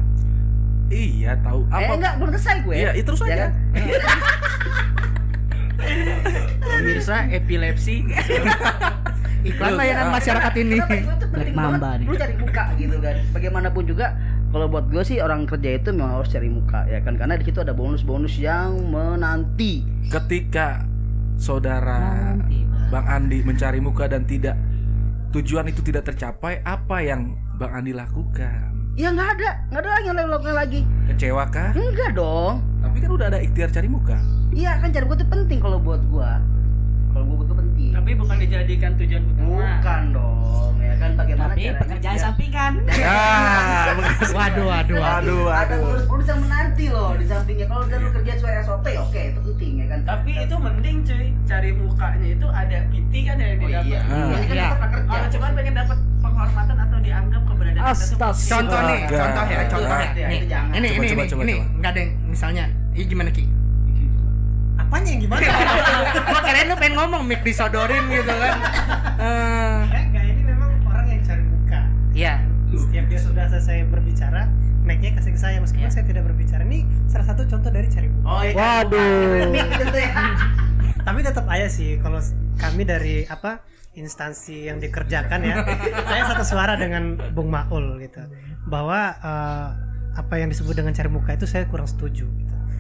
iya 0.87 1.35
tahu 1.43 1.67
Eh 1.67 1.83
apa? 1.83 1.93
enggak, 1.99 2.13
belum 2.15 2.31
selesai 2.31 2.57
gue. 2.63 2.75
Iya, 2.79 2.91
itu 2.95 3.03
terus 3.03 3.19
Ya 3.21 3.27
aja. 3.27 3.37
kan? 3.43 3.51
Pemirsa 6.63 7.27
epilepsi. 7.27 8.07
Iklan 9.47 9.73
layanan 9.75 10.09
masyarakat 10.09 10.53
ini. 10.57 10.77
Penting 10.79 11.03
Black 11.27 11.51
banget? 11.51 11.79
Mamba 11.79 11.89
nih. 11.99 12.05
Lu 12.07 12.15
cari 12.15 12.33
muka 12.35 12.63
gitu 12.75 12.97
kan. 12.97 13.15
Bagaimanapun 13.31 13.83
juga 13.83 14.07
kalau 14.47 14.67
buat 14.67 14.87
gue 14.87 15.03
sih 15.03 15.19
orang 15.19 15.43
kerja 15.43 15.75
itu 15.75 15.91
memang 15.91 16.17
harus 16.17 16.31
cari 16.31 16.47
muka 16.47 16.87
ya 16.87 17.03
kan 17.03 17.19
karena 17.19 17.35
di 17.35 17.43
situ 17.43 17.59
ada 17.59 17.75
bonus-bonus 17.75 18.39
yang 18.39 18.79
menanti. 18.87 19.83
Ketika 20.07 20.87
saudara 21.35 22.31
Bang 22.87 23.03
Andi 23.03 23.43
mencari 23.43 23.83
muka 23.83 24.07
dan 24.07 24.23
tidak 24.23 24.55
tujuan 25.35 25.67
itu 25.67 25.83
tidak 25.83 26.07
tercapai, 26.07 26.63
apa 26.63 27.03
yang 27.03 27.35
Bang 27.59 27.75
Andi 27.75 27.91
lakukan? 27.91 28.95
Ya 28.95 29.11
nggak 29.11 29.29
ada, 29.37 29.51
nggak 29.69 29.81
ada 29.83 29.89
lagi 29.91 30.05
yang 30.07 30.17
lain 30.17 30.55
lagi. 30.55 30.81
Kecewa 31.11 31.43
kah? 31.51 31.75
Enggak 31.75 32.15
dong. 32.15 32.63
Tapi 32.79 32.97
kan 33.03 33.09
udah 33.11 33.27
ada 33.27 33.39
ikhtiar 33.43 33.69
cari 33.75 33.91
muka. 33.91 34.15
Iya 34.55 34.79
kan 34.79 34.89
cari 34.95 35.03
muka 35.03 35.19
itu 35.19 35.27
penting 35.27 35.59
kalau 35.59 35.77
buat 35.83 36.01
gua. 36.07 36.39
Kalau 37.11 37.23
gua 37.27 37.37
penting. 37.43 37.56
Tapi 37.97 38.11
bukan 38.13 38.37
dijadikan 38.37 38.91
tujuan 38.95 39.23
utama. 39.25 39.49
Bukan 39.49 40.03
dong, 40.13 40.73
ya 40.77 40.93
kan 40.95 41.11
bagaimana 41.15 41.49
Tapi 41.49 41.59
caranya 41.59 41.81
pekerjaan 41.81 42.13
biar- 42.13 42.23
sampingan. 42.23 42.71
Ah, 43.07 43.85
Waduh, 44.29 44.65
waduh, 44.67 44.95
waduh. 44.95 45.17
Aduh, 45.17 45.45
Ada 45.49 45.75
bonus-bonus 45.77 46.27
yang 46.27 46.39
menanti 46.39 46.85
loh 46.87 47.11
di 47.13 47.25
sampingnya. 47.25 47.65
Kalau 47.65 47.83
udah 47.83 47.97
lu 47.97 48.09
kerja 48.13 48.31
sesuai 48.33 48.53
SOP, 48.61 48.85
oke 48.95 49.21
itu 49.23 49.39
penting 49.43 49.71
ya 49.75 49.85
kan. 49.87 49.99
Tapi 50.03 50.31
itu 50.37 50.55
mending 50.55 50.97
cuy, 51.01 51.25
cari 51.43 51.69
mukanya 51.73 52.27
itu 52.29 52.47
ada 52.47 52.77
PT 52.87 53.13
kan 53.23 53.35
yang 53.35 53.49
Oh 53.49 53.59
didapat. 53.59 53.85
iya. 53.87 53.99
Ah. 53.99 54.27
Ini 54.29 54.45
kan 54.45 54.55
Iya. 54.55 54.67
kerja. 54.77 55.07
Kalau 55.07 55.27
cuma 55.27 55.45
pengen 55.51 55.73
dapat 55.75 55.97
penghormatan 56.19 56.77
atau 56.79 56.97
dianggap 56.99 57.41
keberadaan 57.43 57.83
Astaga. 57.87 58.27
Contoh 58.31 58.79
nih, 58.83 58.99
contoh 59.09 59.45
ya, 59.47 59.59
contoh 59.67 59.97
ya. 59.97 60.09
Ya, 60.13 60.27
Nih, 60.27 60.39
ini 60.69 60.87
Coba, 60.87 61.01
ini 61.01 61.07
coba, 61.07 61.17
ini 61.17 61.27
coba, 61.27 61.41
ini 61.43 61.53
nggak 61.75 61.89
ada 61.89 61.99
yang 61.99 62.11
misalnya, 62.25 62.63
ini 62.93 63.03
gimana 63.05 63.29
ki? 63.31 63.43
Yang 65.07 65.19
gimana? 65.25 65.41
Gua 66.29 66.41
kirain 66.43 66.67
lu 66.67 66.75
pengen 66.75 66.93
ngomong 66.99 67.21
mic 67.23 67.41
disodorin 67.41 68.03
gitu 68.11 68.27
kan. 68.29 68.55
Eh, 69.17 69.79
Enggak, 69.87 70.01
enggak 70.11 70.23
ini 70.27 70.41
memang 70.43 70.71
orang 70.85 71.05
yang 71.07 71.21
cari 71.23 71.43
muka. 71.43 71.81
Iya. 72.11 72.33
Setiap 72.75 73.05
dia 73.07 73.19
sudah 73.19 73.45
selesai 73.47 73.77
berbicara, 73.87 74.41
mic-nya 74.83 75.15
kasih 75.15 75.31
ke 75.33 75.39
saya 75.39 75.57
meskipun 75.57 75.89
saya 75.89 76.05
tidak 76.05 76.23
berbicara. 76.27 76.61
Ini 76.61 76.83
salah 77.07 77.25
satu 77.31 77.47
contoh 77.47 77.71
dari 77.71 77.87
cari 77.87 78.07
muka. 78.11 78.27
Oh 78.27 78.41
iya. 78.43 78.53
Waduh. 78.53 79.55
Ya. 79.95 80.11
Tapi 81.07 81.19
tetap 81.23 81.45
aja 81.47 81.67
sih 81.71 81.95
kalau 81.97 82.19
kami 82.59 82.83
dari 82.83 83.23
apa 83.25 83.63
instansi 83.95 84.69
yang 84.69 84.77
dikerjakan 84.77 85.39
ya, 85.41 85.55
saya 86.05 86.23
satu 86.29 86.43
suara 86.45 86.77
dengan 86.77 87.17
Bung 87.33 87.49
Maul 87.49 87.97
gitu 87.97 88.21
bahwa 88.69 89.15
eh, 89.17 89.67
apa 90.13 90.33
yang 90.37 90.49
disebut 90.51 90.73
dengan 90.75 90.93
cari 90.93 91.09
muka 91.09 91.33
itu 91.33 91.47
saya 91.49 91.65
kurang 91.65 91.87
setuju. 91.87 92.27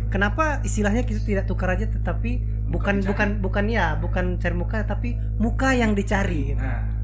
Kenapa 0.07 0.63
istilahnya 0.63 1.03
kita 1.03 1.19
tidak 1.23 1.45
tukar 1.45 1.73
aja 1.75 1.85
tetapi 1.87 2.39
bukan 2.67 3.03
bukan 3.03 3.39
bukan 3.43 3.65
ya 3.67 3.95
bukan 3.99 4.39
cari 4.39 4.55
muka 4.55 4.83
tapi 4.87 5.19
muka 5.39 5.75
yang 5.75 5.91
dicari. 5.95 6.55
Gitu. 6.55 6.61
Nah, 6.63 6.97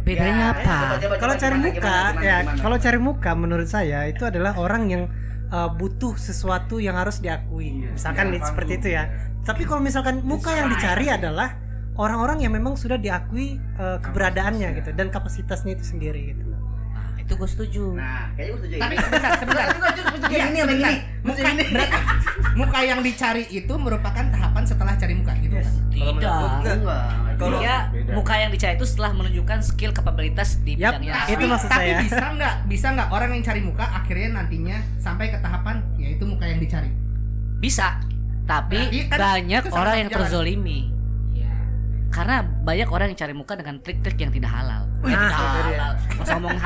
Bedanya 0.00 0.48
Ya, 0.48 0.52
apa? 0.56 0.62
coba, 0.64 0.96
coba, 0.96 1.14
Kalau 1.20 1.34
cari 1.36 1.56
gimana, 1.60 1.66
muka 1.68 1.76
gimana, 1.76 2.08
gimana, 2.08 2.24
ya 2.24 2.36
gimana? 2.40 2.60
kalau 2.64 2.76
cari 2.80 2.98
muka 2.98 3.30
menurut 3.36 3.68
saya 3.68 3.98
itu 4.08 4.22
adalah 4.24 4.52
orang 4.56 4.82
yang 4.88 5.02
uh, 5.52 5.68
butuh 5.68 6.16
sesuatu 6.16 6.80
yang 6.80 6.96
harus 6.96 7.20
diakui. 7.20 7.84
Misalkan 7.92 8.32
iya, 8.32 8.40
seperti 8.40 8.80
panggung. 8.80 8.88
itu 8.88 8.96
ya. 8.96 9.04
Tapi 9.44 9.62
kalau 9.68 9.80
misalkan 9.84 10.24
muka 10.24 10.56
yang 10.56 10.72
dicari 10.72 11.12
adalah 11.12 11.52
orang-orang 12.00 12.48
yang 12.48 12.52
memang 12.56 12.80
sudah 12.80 12.96
diakui 12.96 13.60
uh, 13.76 14.00
keberadaannya 14.00 14.68
gitu 14.82 14.90
dan 14.96 15.12
kapasitasnya 15.12 15.76
itu 15.76 15.84
sendiri 15.84 16.32
gitu. 16.32 16.55
Itu 17.26 17.34
gue 17.34 17.48
setuju. 17.48 17.84
Nah, 17.92 18.30
kayaknya 18.32 18.48
gue 18.48 18.60
setuju. 18.62 18.74
Tapi 18.78 18.94
sebentar, 18.96 19.30
sebentar. 19.34 19.64
Tapi 19.68 19.76
gue 19.76 20.04
setuju 20.06 20.24
Iya, 20.26 20.44
ini 20.44 20.56
sama 20.56 20.62
sebentar. 20.64 20.92
ini. 20.92 20.98
Muka 21.20 21.34
berarti 21.36 21.64
muka 22.56 22.78
yang 22.80 23.00
dicari 23.02 23.44
itu 23.50 23.74
merupakan 23.76 24.24
tahapan 24.24 24.62
setelah 24.62 24.94
cari 24.94 25.14
muka 25.14 25.32
gitu 25.36 25.54
kan? 25.56 25.72
Tidak. 25.90 26.50
Kalau- 27.36 27.60
Dia 27.60 27.76
muka 28.10 28.34
yang 28.34 28.48
dicari 28.48 28.74
itu 28.74 28.86
setelah 28.86 29.12
menunjukkan 29.12 29.58
skill 29.60 29.92
kapabilitas 29.92 30.56
di 30.62 30.72
Yap, 30.74 30.96
bidangnya. 30.96 31.28
itu 31.28 31.44
maksud 31.44 31.68
tapi 31.68 31.84
saya. 31.84 31.98
bisa 32.00 32.24
nggak 32.32 32.54
bisa 32.64 32.86
nggak 32.94 33.08
orang 33.10 33.28
yang 33.30 33.44
cari 33.44 33.60
muka 33.60 33.84
akhirnya 33.84 34.28
nantinya 34.34 34.78
sampai 34.96 35.28
ke 35.28 35.38
tahapan 35.38 35.84
yaitu 35.96 36.24
muka 36.24 36.44
yang 36.44 36.56
dicari 36.56 36.88
Bisa. 37.56 38.00
Tapi 38.46 38.78
Berarti 38.78 39.00
kan 39.10 39.18
banyak 39.18 39.62
orang 39.68 39.94
yang 39.98 40.08
jalan. 40.08 40.18
terzolimi. 40.22 40.80
Karena 42.16 42.36
banyak 42.40 42.88
orang 42.88 43.06
yang 43.12 43.18
cari 43.18 43.32
muka 43.32 43.52
dengan 43.54 43.76
trik-trik 43.78 44.16
yang 44.16 44.32
tidak 44.32 44.50
halal. 44.50 44.82
Eh, 45.04 45.12
Nah, 45.12 45.28
tidak 45.28 45.36
halal. 45.36 45.92
Ngomong 46.16 46.56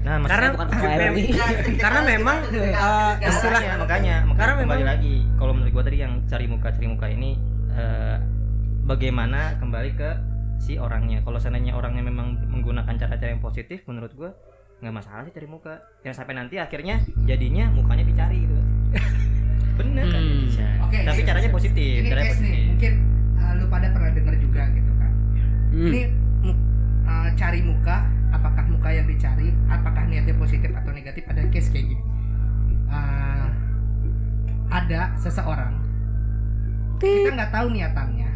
Nah, 0.00 0.16
karena 0.24 0.48
bukan 0.56 0.66
mem- 0.72 1.28
karena 1.84 2.00
memang 2.02 2.36
eh, 2.46 2.72
istilah 3.22 3.60
makanya 3.60 3.76
makanya, 3.76 4.14
makanya 4.22 4.36
Karena 4.36 4.52
kembali 4.56 4.68
memang- 4.80 4.92
lagi 4.96 5.14
kalau 5.36 5.52
menurut 5.52 5.72
gua 5.72 5.84
tadi 5.84 5.98
yang 5.98 6.12
cari 6.24 6.44
muka 6.44 6.68
cari 6.70 6.86
muka 6.88 7.06
ini 7.06 7.30
eh, 7.70 8.16
bagaimana 8.82 9.40
kembali 9.56 9.90
ke 9.92 10.10
si 10.58 10.76
orangnya. 10.76 11.20
Kalau 11.20 11.36
seandainya 11.36 11.72
orangnya 11.72 12.00
memang 12.02 12.32
menggunakan 12.46 12.96
cara-cara 12.96 13.28
yang 13.28 13.40
positif 13.40 13.84
menurut 13.84 14.12
gua 14.14 14.32
nggak 14.80 14.94
masalah 14.94 15.22
sih 15.22 15.32
cari 15.32 15.44
muka. 15.46 15.84
Yang 16.00 16.14
sampai 16.16 16.34
nanti 16.34 16.56
akhirnya 16.56 16.96
jadinya 17.24 17.68
mukanya 17.68 18.04
dicari 18.06 18.40
gitu. 18.40 18.56
Bener 19.78 20.04
kan? 20.06 20.16
Hmm. 20.18 20.44
bisa 20.44 20.64
Oke, 20.80 20.96
tapi 21.02 21.20
caranya 21.22 21.50
positif 21.50 21.98
caranya 22.02 22.24
case 22.26 22.40
nih 22.40 22.48
positif. 22.48 22.68
mungkin 22.68 22.94
uh, 23.50 23.58
lu 23.58 23.66
pada 23.66 23.90
pernah 23.90 24.10
dengar 24.14 24.34
juga 24.38 24.62
gitu 24.70 24.92
kan. 24.94 25.12
Hmm. 25.74 25.86
ini 25.90 26.02
uh, 27.06 27.28
cari 27.34 27.60
muka 27.66 28.06
apakah 28.30 28.64
muka 28.70 28.90
yang 28.94 29.06
dicari 29.10 29.50
apakah 29.66 30.06
niatnya 30.06 30.34
positif 30.38 30.70
atau 30.70 30.90
negatif 30.94 31.26
ada 31.26 31.42
case 31.50 31.68
kayak 31.74 31.90
gini. 31.90 32.04
Uh, 32.90 33.48
ada 34.70 35.10
seseorang 35.18 35.74
kita 37.02 37.32
nggak 37.34 37.50
tahu 37.50 37.66
niatannya. 37.74 38.30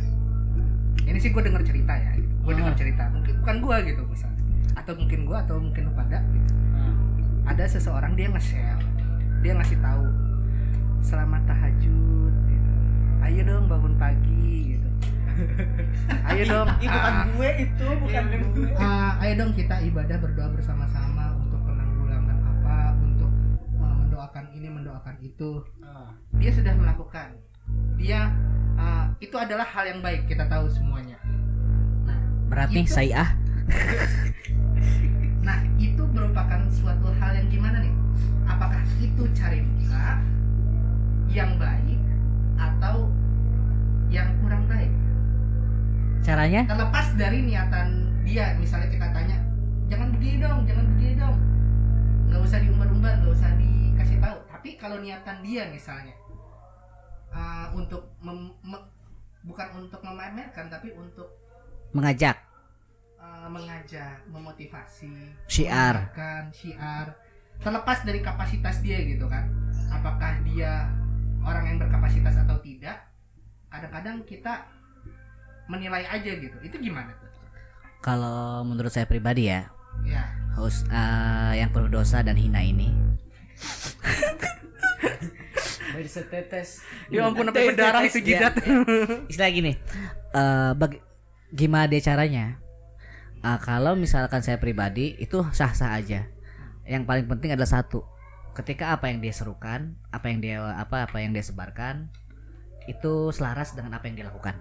Ini 1.04 1.18
sih 1.20 1.30
gue 1.30 1.42
dengar 1.44 1.62
cerita 1.62 1.94
ya 1.94 2.14
gue 2.44 2.52
dengar 2.52 2.74
cerita. 2.76 3.08
Mungkin 3.08 3.40
bukan 3.40 3.56
gue 3.60 3.76
gitu 3.92 4.02
misalnya. 4.08 4.44
Atau 4.76 4.92
mungkin 5.00 5.24
gue 5.24 5.36
atau 5.36 5.56
mungkin 5.56 5.82
lu 5.88 5.92
pada 5.96 6.20
gitu. 6.20 6.52
Ada 7.44 7.64
seseorang 7.76 8.12
dia 8.16 8.28
nge-share. 8.28 8.80
Dia 9.40 9.52
ngasih 9.56 9.80
tahu 9.80 10.04
selamat 11.04 11.42
tahajud 11.48 12.32
gitu. 12.48 12.72
Ayo 13.24 13.40
dong 13.44 13.68
bangun 13.68 13.96
pagi 13.96 14.76
gitu 14.76 14.83
ayo 16.30 16.42
dong. 16.46 16.68
ah, 16.86 17.26
gue 17.26 17.50
itu 17.66 17.86
bukan 18.00 18.24
gue. 18.54 18.70
ah, 18.78 19.18
ayo 19.24 19.32
dong 19.44 19.52
kita 19.52 19.76
ibadah 19.82 20.16
berdoa 20.18 20.48
bersama-sama 20.54 21.34
untuk 21.38 21.60
penanggulangan 21.66 22.38
apa 22.38 22.76
untuk 23.02 23.30
uh, 23.78 23.94
mendoakan 24.04 24.44
ini 24.54 24.68
mendoakan 24.70 25.16
itu. 25.20 25.50
Dia 26.38 26.50
sudah 26.54 26.72
melakukan. 26.76 27.34
Dia 27.98 28.30
uh, 28.78 29.06
itu 29.18 29.34
adalah 29.38 29.66
hal 29.66 29.84
yang 29.90 30.00
baik 30.02 30.26
kita 30.30 30.46
tahu 30.46 30.66
semuanya. 30.70 31.18
Nah 32.04 32.18
berat 32.50 32.70
nih 32.70 32.86
Itu- 32.86 32.94
saya 32.94 33.14
ah 33.26 33.30
Nah, 35.44 35.60
itu 35.76 36.00
merupakan 36.08 36.56
suatu 36.72 37.12
hal 37.20 37.36
yang 37.36 37.48
gimana 37.52 37.84
nih? 37.84 37.92
Apakah 38.48 38.80
itu 38.96 39.28
cari 39.36 39.60
muka 39.60 40.24
yang 41.28 41.60
baik 41.60 42.00
atau 42.56 43.12
yang 44.08 44.32
kurang 44.40 44.64
baik? 44.64 44.88
Caranya 46.24 46.64
Terlepas 46.64 47.06
dari 47.20 47.44
niatan 47.44 47.88
dia, 48.24 48.56
misalnya 48.56 48.88
kita 48.88 49.12
tanya, 49.12 49.36
jangan 49.92 50.08
begini 50.16 50.40
dong, 50.40 50.64
jangan 50.64 50.84
begini 50.96 51.14
dong, 51.20 51.36
nggak 52.32 52.40
usah 52.40 52.58
diumbar-umbar, 52.64 53.20
nggak 53.20 53.34
usah 53.36 53.52
dikasih 53.60 54.16
tahu. 54.16 54.36
Tapi 54.48 54.68
kalau 54.80 54.96
niatan 55.04 55.44
dia 55.44 55.68
misalnya 55.68 56.16
uh, 57.28 57.68
untuk 57.76 58.16
mem- 58.24 58.56
me- 58.64 58.88
bukan 59.44 59.84
untuk 59.84 60.00
memamerkan, 60.00 60.72
tapi 60.72 60.96
untuk 60.96 61.28
mengajak 61.92 62.40
uh, 63.20 63.48
mengajak, 63.52 64.24
memotivasi, 64.32 65.36
Syiar. 65.44 66.08
mengingatkan, 66.08 66.42
syiar. 66.48 67.06
Terlepas 67.60 68.02
dari 68.02 68.24
kapasitas 68.24 68.80
dia 68.80 68.98
gitu 69.04 69.28
kan. 69.28 69.46
Apakah 69.92 70.42
dia 70.42 70.88
orang 71.44 71.64
yang 71.68 71.78
berkapasitas 71.78 72.40
atau 72.40 72.56
tidak? 72.64 73.04
Kadang-kadang 73.70 74.24
kita 74.26 74.64
menilai 75.66 76.04
aja 76.04 76.30
gitu. 76.30 76.56
Itu 76.60 76.76
gimana 76.78 77.10
tuh? 77.12 77.22
kalau 78.00 78.60
menurut 78.62 78.90
saya 78.90 79.04
pribadi 79.04 79.48
ya 79.48 79.64
Ya. 80.02 80.28
host 80.52 80.84
eh, 80.86 81.52
yang 81.56 81.70
penuh 81.70 81.88
dosa 81.88 82.20
dan 82.20 82.34
hina 82.34 82.60
ini 82.60 82.92
Bayi 85.94 86.04
setetes. 86.04 86.82
Ya 87.06 87.22
ampun 87.22 87.46
sampai 87.46 87.70
berdarah 87.70 88.02
itu 88.02 88.18
jidat. 88.18 88.58
istilah 89.30 89.48
gini 89.48 89.72
eh 90.30 90.72
bag- 90.74 91.00
gimana 91.48 91.86
dia 91.86 92.02
caranya 92.02 92.58
Ah, 93.40 93.56
kalau 93.56 93.92
misalkan 93.94 94.40
saya 94.40 94.56
pribadi 94.56 95.16
itu 95.16 95.40
sah-sah 95.50 95.94
aja 95.94 96.24
yang 96.84 97.04
paling 97.04 97.24
penting 97.24 97.52
adalah 97.52 97.68
satu 97.70 98.04
ketika 98.52 98.90
apa 98.90 99.08
yang 99.08 99.20
dia 99.20 99.32
serukan 99.32 99.96
apa 100.08 100.26
yang 100.26 100.40
dia 100.40 100.56
apa 100.66 101.04
apa 101.04 101.16
yang 101.18 101.30
dia 101.30 101.40
sebarkan 101.40 102.08
itu 102.84 103.30
selaras 103.30 103.72
dengan 103.72 103.94
apa 103.94 104.08
yang 104.08 104.16
dia 104.16 104.26
lakukan 104.26 104.56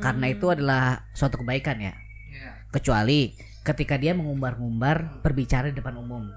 karena 0.00 0.26
itu 0.32 0.46
adalah 0.48 1.04
suatu 1.12 1.40
kebaikan 1.40 1.78
ya. 1.80 1.94
Ya. 2.32 2.64
kecuali 2.72 3.36
ketika 3.60 4.00
dia 4.00 4.16
mengumbar-ngumbar 4.16 5.20
berbicara 5.20 5.68
di 5.68 5.76
depan 5.76 6.00
umum. 6.00 6.32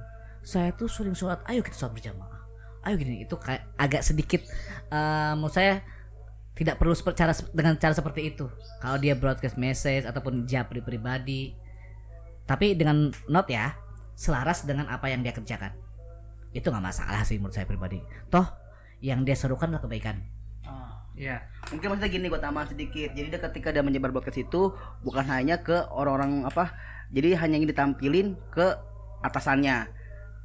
Saya 0.45 0.75
tuh 0.75 0.91
sering 0.91 1.15
sholat 1.15 1.41
ayo 1.47 1.63
kita 1.63 1.73
sholat 1.73 1.95
berjamaah. 1.97 2.43
Ayo 2.85 2.99
gini 2.99 3.23
itu 3.23 3.33
kayak 3.39 3.65
agak 3.79 4.03
sedikit 4.03 4.43
eh, 4.91 5.33
menurut 5.33 5.55
saya 5.55 5.81
tidak 6.55 6.79
perlu 6.79 6.95
cara 7.15 7.31
dengan 7.55 7.79
cara 7.79 7.93
seperti 7.95 8.35
itu. 8.35 8.45
Kalau 8.83 8.99
dia 8.99 9.15
broadcast 9.15 9.55
message 9.55 10.03
ataupun 10.03 10.43
japri 10.45 10.83
pribadi. 10.83 11.55
Tapi 12.45 12.77
dengan 12.77 13.09
not 13.25 13.49
ya 13.49 13.73
selaras 14.13 14.67
dengan 14.67 14.85
apa 14.91 15.09
yang 15.09 15.25
dia 15.25 15.33
kerjakan. 15.33 15.73
Itu 16.53 16.69
nggak 16.69 16.85
masalah 16.85 17.25
sih 17.25 17.41
menurut 17.41 17.55
saya 17.57 17.65
pribadi. 17.65 18.03
Toh 18.29 18.45
yang 19.01 19.25
dia 19.25 19.33
serukan 19.33 19.71
adalah 19.71 19.83
kebaikan 19.83 20.34
Ya. 21.15 21.47
Mungkin 21.71 21.87
maksudnya 21.89 22.11
gini 22.11 22.27
gue 22.27 22.37
tambahan 22.37 22.67
sedikit. 22.69 23.09
Jadi 23.11 23.27
dia 23.31 23.41
ketika 23.41 23.71
dia 23.71 23.81
menyebar 23.81 24.11
broadcast 24.11 24.37
itu 24.37 24.75
bukan 25.01 25.25
hanya 25.25 25.63
ke 25.63 25.87
orang-orang 25.89 26.43
apa. 26.43 26.75
Jadi 27.09 27.33
hanya 27.39 27.55
ingin 27.57 27.71
ditampilin 27.71 28.27
ke 28.51 28.67
atasannya. 29.23 29.87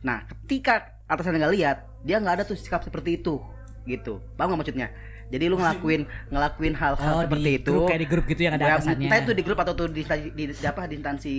Nah, 0.01 0.25
ketika 0.25 0.97
atasannya 1.05 1.43
nggak 1.43 1.55
lihat, 1.59 1.77
dia 2.07 2.17
nggak 2.17 2.35
ada 2.41 2.45
tuh 2.47 2.57
sikap 2.57 2.81
seperti 2.81 3.21
itu, 3.21 3.37
gitu. 3.85 4.23
Paham 4.39 4.55
nggak 4.55 4.61
maksudnya? 4.65 4.89
Jadi 5.31 5.47
lu 5.47 5.63
ngelakuin 5.63 6.03
ngelakuin 6.33 6.75
hal-hal 6.75 7.23
seperti 7.23 7.51
itu. 7.63 7.71
grup 7.71 7.87
kayak 7.87 8.01
di 8.03 8.09
grup 8.11 8.25
gitu 8.27 8.41
yang 8.43 8.55
ada 8.59 8.65
Ya, 8.67 8.75
atasannya 8.75 9.07
entah 9.07 9.21
itu 9.23 9.33
di 9.35 9.43
grup 9.47 9.59
atau 9.63 9.75
tuh 9.79 9.87
di, 9.87 10.03
di, 10.03 10.43
di 10.51 10.65
apa 10.67 10.91
di 10.91 10.95
instansi 10.99 11.35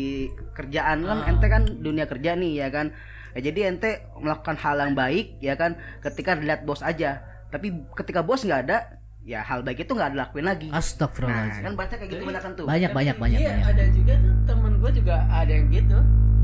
kerjaan 0.56 1.04
kan 1.04 1.18
Ah. 1.20 1.28
ente 1.28 1.48
kan 1.52 1.64
dunia 1.68 2.08
kerja 2.08 2.40
nih 2.40 2.54
ya 2.56 2.68
kan 2.72 2.96
ya, 3.36 3.52
jadi 3.52 3.68
ente 3.68 4.08
melakukan 4.16 4.56
hal 4.56 4.80
yang 4.80 4.96
baik 4.96 5.36
ya 5.44 5.60
kan 5.60 5.76
ketika 6.00 6.40
dilihat 6.40 6.64
bos 6.64 6.80
aja 6.80 7.20
tapi 7.52 7.84
ketika 8.00 8.24
bos 8.24 8.48
nggak 8.48 8.62
ada 8.64 8.78
ya 9.22 9.40
hal 9.42 9.62
baik 9.62 9.86
itu 9.86 9.94
nggak 9.94 10.12
dilakuin 10.12 10.44
lagi 10.44 10.68
nah 10.68 10.82
Astagfirullahaladzim 10.82 11.62
kan 11.62 11.74
banyak 11.78 11.94
kayak 11.96 12.10
gitu 12.10 12.24
banyak 12.26 12.42
kan 12.42 12.52
tuh 12.54 12.66
banyak 12.66 12.90
banyak 12.90 13.16
banyak 13.16 13.40
Iya, 13.40 13.50
banyak 13.54 13.68
ada 13.70 13.84
juga 13.94 14.14
tuh 14.18 14.34
temen 14.44 14.72
gue 14.78 14.92
juga 14.92 15.16
ada 15.30 15.52
yang 15.52 15.68
gitu. 15.70 15.98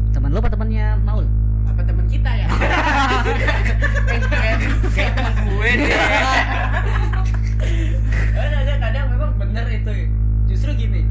teman 0.08 0.30
lu 0.30 0.38
apa 0.38 0.50
temannya 0.50 0.86
Maul 1.02 1.26
Apa 1.68 1.82
teman 1.84 2.08
kita 2.08 2.32
ya? 2.32 2.48
Kayak 4.96 5.12
temen 5.14 5.36
gue 5.46 5.70
deh. 5.78 5.92
Ada 8.34 8.58
ada 8.64 8.74
kadang 8.80 9.06
memang 9.12 9.32
bener 9.36 9.66
itu. 9.68 9.92
Justru 10.48 10.72
gini. 10.74 11.04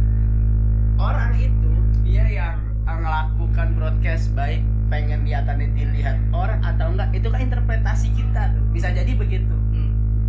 Orang 0.97 1.37
itu 1.37 1.71
dia 2.03 2.25
yang 2.25 2.57
melakukan 2.89 3.77
broadcast 3.77 4.33
baik 4.33 4.65
pengen 4.89 5.29
lihatannya 5.29 5.69
dilihat 5.77 6.17
orang 6.33 6.65
atau 6.65 6.89
enggak 6.89 7.13
itu 7.13 7.29
kan 7.29 7.41
interpretasi 7.45 8.09
kita 8.17 8.43
tuh. 8.57 8.65
Bisa 8.73 8.89
jadi 8.91 9.13
begitu. 9.13 9.53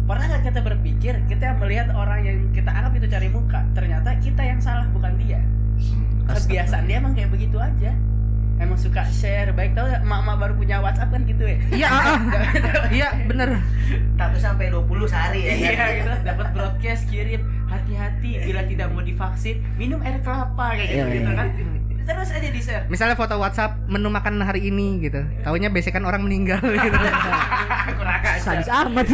Hmm. 0.08 0.16
Pernah 0.16 0.26
nggak 0.32 0.44
kita 0.48 0.60
berpikir 0.64 1.14
kita 1.28 1.60
melihat 1.60 1.92
orang 1.92 2.24
yang 2.24 2.38
kita 2.56 2.72
anggap 2.72 2.96
itu 2.96 3.08
cari 3.12 3.28
muka, 3.28 3.60
ternyata 3.76 4.10
kita 4.24 4.40
yang 4.40 4.60
salah 4.64 4.88
bukan 4.88 5.20
dia. 5.20 5.44
Kebiasaan 6.24 6.88
dia 6.88 7.04
emang 7.04 7.12
kayak 7.12 7.28
begitu 7.28 7.60
aja. 7.60 7.92
Emang 8.58 8.74
suka 8.74 9.06
share, 9.14 9.54
baik 9.54 9.78
tau 9.78 9.86
ya, 9.86 10.02
emak-emak 10.02 10.36
baru 10.42 10.54
punya 10.58 10.82
WhatsApp 10.82 11.14
kan 11.14 11.22
gitu 11.30 11.46
ya. 11.46 11.58
Iya, 11.70 11.88
ah, 11.94 12.02
ah. 12.02 12.18
iya 12.98 13.08
bener. 13.30 13.62
satu 14.18 14.38
sampai 14.42 14.74
20 14.74 15.06
sehari 15.06 15.46
ya 15.46 15.54
Iya 15.54 15.86
gitu, 16.02 16.12
dapat 16.26 16.48
broadcast 16.58 17.06
kirim 17.06 17.46
hati-hati 17.70 18.50
bila 18.50 18.66
tidak 18.66 18.88
mau 18.90 19.06
divaksin 19.06 19.62
minum 19.78 20.02
air 20.02 20.18
kelapa 20.26 20.74
kayak 20.74 20.90
gitu, 20.90 21.06
Iya, 21.06 21.16
gitu 21.22 21.30
iya. 21.30 21.38
kan. 21.38 21.48
Terus 22.08 22.30
aja 22.32 22.48
di 22.48 22.62
share. 22.64 22.86
Misalnya 22.88 23.20
foto 23.20 23.36
WhatsApp 23.36 23.84
menu 23.92 24.08
makan 24.08 24.40
hari 24.40 24.72
ini 24.72 25.04
gitu. 25.04 25.20
Taunya 25.44 25.68
biasanya 25.68 25.96
kan 26.00 26.04
orang 26.08 26.24
meninggal 26.24 26.64
gitu. 26.88 26.98
Kurang 28.00 28.24
aja. 28.24 28.40
sadis 28.40 28.72
amat 28.72 29.08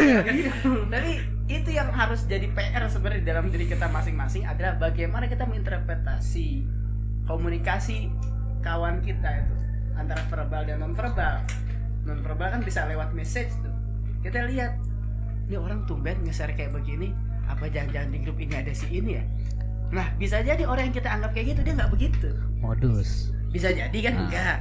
Tapi 0.94 1.12
itu 1.50 1.70
yang 1.74 1.90
harus 1.90 2.30
jadi 2.30 2.46
PR 2.54 2.86
sebenarnya 2.86 3.20
di 3.20 3.28
dalam 3.28 3.46
diri 3.50 3.66
kita 3.66 3.90
masing-masing 3.90 4.46
adalah 4.46 4.78
bagaimana 4.78 5.26
kita 5.26 5.44
menginterpretasi 5.44 6.64
komunikasi 7.26 8.14
kawan 8.64 9.04
kita 9.04 9.44
itu 9.44 9.56
antara 9.98 10.22
verbal 10.30 10.62
dan 10.64 10.78
non 10.80 10.94
verbal. 10.94 11.42
Non 12.06 12.20
verbal 12.22 12.48
kan 12.54 12.62
bisa 12.62 12.86
lewat 12.86 13.12
message 13.18 13.52
tuh. 13.60 13.74
Kita 14.22 14.46
lihat 14.48 14.78
ini 15.50 15.60
orang 15.60 15.84
tumben 15.84 16.24
nge-share 16.24 16.56
kayak 16.56 16.72
begini, 16.72 17.12
apa 17.50 17.68
jangan-jangan 17.68 18.10
di 18.16 18.20
grup 18.24 18.38
ini 18.40 18.54
ada 18.56 18.72
si 18.72 18.88
ini 18.88 19.20
ya? 19.20 19.24
Nah, 19.94 20.08
bisa 20.18 20.42
jadi 20.42 20.64
orang 20.66 20.90
yang 20.90 20.96
kita 20.96 21.10
anggap 21.12 21.32
kayak 21.36 21.54
gitu 21.54 21.62
dia 21.62 21.74
nggak 21.76 21.92
begitu. 21.92 22.32
Modus. 22.64 23.36
Bisa 23.52 23.70
jadi 23.76 23.98
kan? 24.00 24.14
Ah. 24.16 24.22
enggak. 24.26 24.58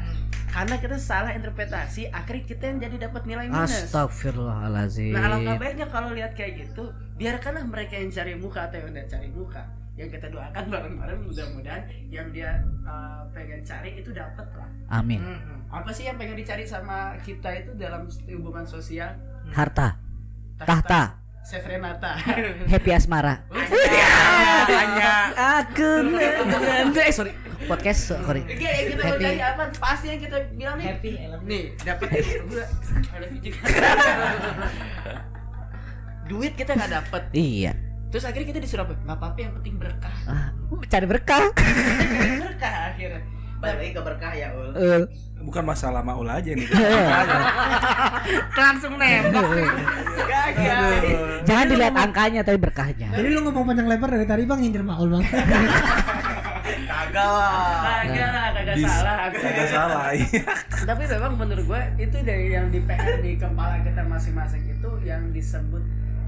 Karena 0.52 0.76
kita 0.76 1.00
salah 1.00 1.32
interpretasi, 1.32 2.12
akhirnya 2.12 2.44
kita 2.44 2.62
yang 2.68 2.78
jadi 2.84 2.96
dapat 3.08 3.24
nilai 3.24 3.48
minus. 3.48 3.88
Astagfirullahaladzim 3.88 5.16
Nah 5.16 5.24
alangkah 5.24 5.56
baiknya 5.56 5.88
kalau 5.88 6.12
lihat 6.12 6.36
kayak 6.36 6.68
gitu 6.68 6.92
Biarkanlah 7.16 7.64
mereka 7.64 7.96
yang 7.96 8.12
cari 8.12 8.36
muka 8.36 8.68
atau 8.68 8.82
yang 8.82 8.92
udah 8.92 9.06
cari 9.06 9.28
muka. 9.32 9.62
Yang 9.94 10.08
kita 10.18 10.26
doakan 10.28 10.64
bareng-bareng 10.68 11.20
mudah-mudahan 11.24 11.82
yang 12.10 12.28
dia 12.34 12.60
uh, 12.84 13.22
pengen 13.30 13.62
cari 13.62 14.02
itu 14.02 14.10
dapat 14.10 14.48
lah. 14.58 14.68
Amin. 14.90 15.22
Hmm. 15.22 15.62
apa 15.72 15.88
sih 15.88 16.04
yang 16.04 16.20
pengen 16.20 16.36
dicari 16.36 16.68
sama 16.68 17.16
kita 17.24 17.48
itu 17.64 17.72
dalam 17.80 18.04
hubungan 18.28 18.66
sosial? 18.68 19.08
Harta, 19.56 19.96
tahta, 20.60 21.22
Renata 21.64 22.12
happy 22.68 22.90
asmara. 22.92 23.40
banyak. 24.68 25.26
Aku 25.34 25.90
eh 27.00 27.12
sorry 27.12 27.32
podcast 27.64 28.00
sorry. 28.10 28.42
Yang 28.48 28.96
kita 28.96 29.02
Happy. 29.04 29.24
udah? 29.24 29.68
Pasti 29.78 30.06
yang 30.08 30.20
kita 30.20 30.36
bilang 30.54 30.76
nih. 30.78 30.86
Happy. 30.90 31.10
Nih, 31.44 31.62
dapat 31.80 32.08
juga. 32.36 32.64
Duit 36.30 36.52
kita 36.54 36.72
nggak 36.72 36.92
dapat. 36.92 37.22
Iya. 37.34 37.72
Terus 38.12 38.24
akhirnya 38.28 38.48
kita 38.52 38.60
disuruh 38.60 38.84
apa? 38.84 38.94
Nggak 38.94 39.18
apa-apa 39.18 39.38
yang 39.40 39.52
penting 39.60 39.74
berkah. 39.80 40.16
Ah, 40.28 40.46
cari 40.86 41.06
berkah. 41.08 41.44
berkah 42.44 42.74
akhirnya. 42.92 43.20
Balik 43.62 43.76
lagi 43.78 43.92
ke 43.94 44.02
berkah 44.02 44.32
ya 44.34 44.48
ul 44.52 44.68
Eh, 44.74 45.00
Bukan 45.42 45.62
masalah 45.62 46.02
maul 46.02 46.26
aja 46.26 46.50
nih. 46.54 46.66
langsung 48.54 48.94
nembak 48.94 49.42
Jangan 51.42 51.66
dilihat 51.66 51.94
angkanya 51.94 52.40
tapi 52.46 52.58
berkahnya. 52.58 53.10
Jadi 53.10 53.28
lu 53.30 53.42
ngomong 53.42 53.66
panjang 53.66 53.90
lebar 53.90 54.10
dari 54.10 54.26
tadi 54.26 54.42
bang 54.46 54.58
nyindir 54.62 54.82
Maul 54.86 55.18
bang. 55.18 55.22
Kagak 56.86 57.28
lah 57.28 58.02
Kagak 58.02 58.30
lah, 58.30 58.46
kagak 58.56 58.76
Dis- 58.76 58.86
salah. 58.88 59.16
Kagak 59.30 59.68
salah. 59.68 60.04
iya. 60.14 60.42
Tapi 60.88 61.02
memang 61.06 61.32
menurut 61.38 61.64
gue 61.66 61.82
itu 62.02 62.16
dari 62.22 62.46
yang 62.50 62.66
di 62.68 62.80
PR 62.82 63.22
di 63.22 63.38
kepala 63.38 63.78
kita 63.86 64.02
masing-masing 64.04 64.62
itu 64.66 64.90
yang 65.06 65.30
disebut 65.30 65.82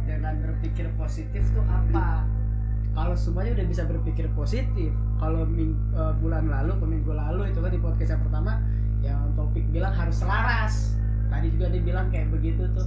dengan 0.05 0.35
berpikir 0.39 0.87
positif 0.95 1.43
tuh 1.51 1.65
apa? 1.67 2.23
Kalau 2.95 3.15
semuanya 3.19 3.59
udah 3.59 3.67
bisa 3.67 3.83
berpikir 3.91 4.31
positif, 4.39 4.95
kalau 5.19 5.43
eh, 5.43 6.13
bulan 6.23 6.47
lalu, 6.47 6.79
ke 6.79 6.87
minggu 6.87 7.11
lalu 7.11 7.51
itu 7.51 7.59
kan 7.59 7.71
di 7.75 7.81
podcast 7.83 8.11
yang 8.15 8.23
pertama 8.23 8.53
yang 9.03 9.21
topik 9.35 9.67
bilang 9.75 9.91
harus 9.91 10.23
selaras. 10.23 10.95
Tadi 11.27 11.51
juga 11.51 11.75
dia 11.75 11.83
bilang 11.83 12.07
kayak 12.15 12.31
begitu 12.31 12.63
tuh. 12.71 12.87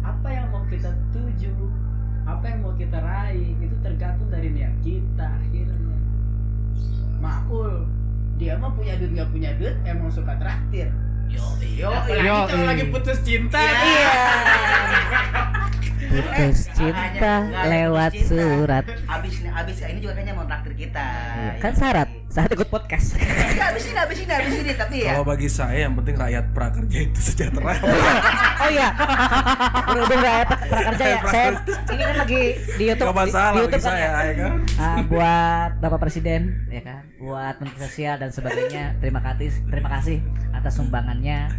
Apa 0.00 0.30
yang 0.30 0.46
mau 0.54 0.62
kita 0.70 0.94
tuju, 1.10 1.50
apa 2.24 2.44
yang 2.46 2.62
mau 2.62 2.72
kita 2.78 3.02
raih 3.02 3.52
itu 3.58 3.74
tergantung 3.82 4.30
dari 4.30 4.54
niat 4.54 4.72
kita 4.80 5.26
akhirnya. 5.26 5.89
Maul, 7.20 7.84
dia 8.40 8.56
mah 8.56 8.72
punya 8.72 8.96
duit 8.96 9.12
nggak 9.12 9.30
punya 9.30 9.50
duit 9.60 9.76
emang 9.84 10.08
suka 10.08 10.34
traktir. 10.40 10.88
Yo, 11.30 11.46
yo, 11.78 11.88
apalagi 11.94 12.26
Yo, 12.26 12.36
kalau 12.50 12.64
iya. 12.66 12.70
lagi 12.74 12.84
putus 12.90 13.18
cinta. 13.22 13.60
Iya. 13.62 14.14
Putus 16.10 16.66
cinta 16.74 17.46
lewat 17.70 18.12
surat. 18.26 18.82
abis 18.82 19.46
nih 19.46 19.52
abis 19.54 19.78
ini 19.86 20.02
juga 20.02 20.18
kayaknya 20.18 20.34
mau 20.34 20.42
traktir 20.42 20.74
kita 20.74 21.06
Iya, 21.38 21.62
Kan 21.62 21.70
syarat 21.70 22.10
saat 22.30 22.50
ikut 22.50 22.66
podcast. 22.70 23.18
ya, 23.58 23.74
abis 23.74 23.90
ini 23.90 23.98
abis 23.98 24.18
ini 24.22 24.32
abis 24.34 24.54
ini 24.62 24.72
tapi 24.78 24.96
ya 25.02 25.18
Kalau 25.18 25.26
bagi 25.26 25.50
saya 25.50 25.86
yang 25.86 25.98
penting 25.98 26.14
rakyat 26.14 26.44
prakerja 26.54 26.98
itu 27.10 27.20
sejahtera. 27.20 27.74
Oh 28.60 28.68
iya. 28.68 28.92
Berhubung 29.88 30.20
rakyat 30.20 30.48
prakerja 30.68 31.04
ya. 31.04 31.20
Saya 31.26 31.48
ini 31.66 32.02
kan 32.06 32.16
lagi 32.22 32.42
di 32.76 32.84
YouTube. 32.86 33.08
Gak 33.08 33.18
masalah 33.18 33.50
di, 33.50 33.56
di 33.56 33.60
YouTube 33.64 33.82
kan 33.82 33.82
saya 33.82 33.98
ya. 33.98 34.20
ya 34.20 34.34
kan. 34.36 34.58
Ah, 34.76 34.96
buat 35.08 35.70
Bapak 35.80 35.98
Presiden 36.06 36.42
ya 36.68 36.82
kan, 36.84 37.02
buat 37.18 37.54
Menteri 37.58 37.80
Sosial 37.88 38.14
dan 38.20 38.30
sebagainya. 38.30 39.00
Terima 39.00 39.20
kasih, 39.24 39.50
terima 39.72 39.90
kasih 39.98 40.18
atas 40.54 40.74
sumbangannya 41.20 41.52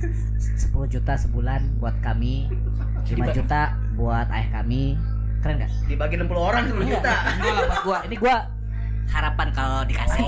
10 0.74 0.94
juta 0.94 1.14
sebulan 1.14 1.62
buat 1.78 1.96
kami, 2.02 2.50
5 3.06 3.38
juta 3.38 3.78
buat 3.94 4.28
ayah 4.34 4.50
kami. 4.62 4.98
Keren 5.42 5.56
nggak? 5.58 5.72
dibagi 5.90 6.16
60 6.22 6.38
orang 6.38 6.64
10 6.70 6.86
juta 6.86 7.14
Enggak 7.34 7.54
lah 7.54 7.64
buat 7.66 7.82
gua. 7.82 7.98
Ini 8.06 8.16
gua 8.22 8.36
harapan 9.10 9.48
kalau 9.54 9.80
dikasih. 9.90 10.26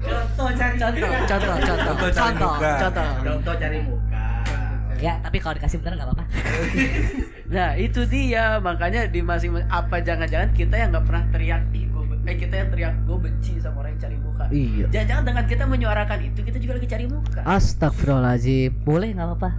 Contoh 0.00 0.48
cari 0.56 0.74
Contoh, 0.76 1.08
contoh, 1.28 1.56
contoh, 1.56 1.76
Contoh 1.84 2.08
cari 2.08 2.20
contoh, 2.20 2.52
muka. 2.56 2.70
contoh. 2.80 3.08
contoh 3.20 3.54
cari 3.56 3.78
muka 3.84 4.24
Ya, 5.00 5.16
tapi 5.24 5.36
kalau 5.40 5.56
dikasih 5.56 5.80
beneran 5.80 5.96
nggak 6.00 6.08
apa-apa. 6.12 6.24
Nah 7.50 7.74
itu 7.74 8.06
dia 8.06 8.62
makanya 8.62 9.10
di 9.10 9.26
masing 9.26 9.58
apa 9.66 9.98
jangan-jangan 9.98 10.54
kita 10.54 10.70
yang 10.78 10.94
nggak 10.94 11.02
pernah 11.02 11.24
teriak 11.34 11.62
eh 12.28 12.36
kita 12.36 12.54
yang 12.54 12.68
teriak 12.68 12.94
gue 13.08 13.16
benci 13.16 13.52
sama 13.60 13.80
orang 13.80 13.96
yang 13.96 14.02
cari 14.04 14.16
muka. 14.20 14.44
Iya. 14.52 14.84
Jangan-jangan 14.92 15.24
dengan 15.24 15.44
kita 15.48 15.64
menyuarakan 15.64 16.18
itu 16.26 16.40
kita 16.44 16.58
juga 16.60 16.72
lagi 16.76 16.88
cari 16.88 17.04
muka. 17.08 17.40
Astagfirullahaladzim 17.46 18.70
Boleh 18.84 19.08
nggak 19.16 19.26
apa-apa 19.30 19.50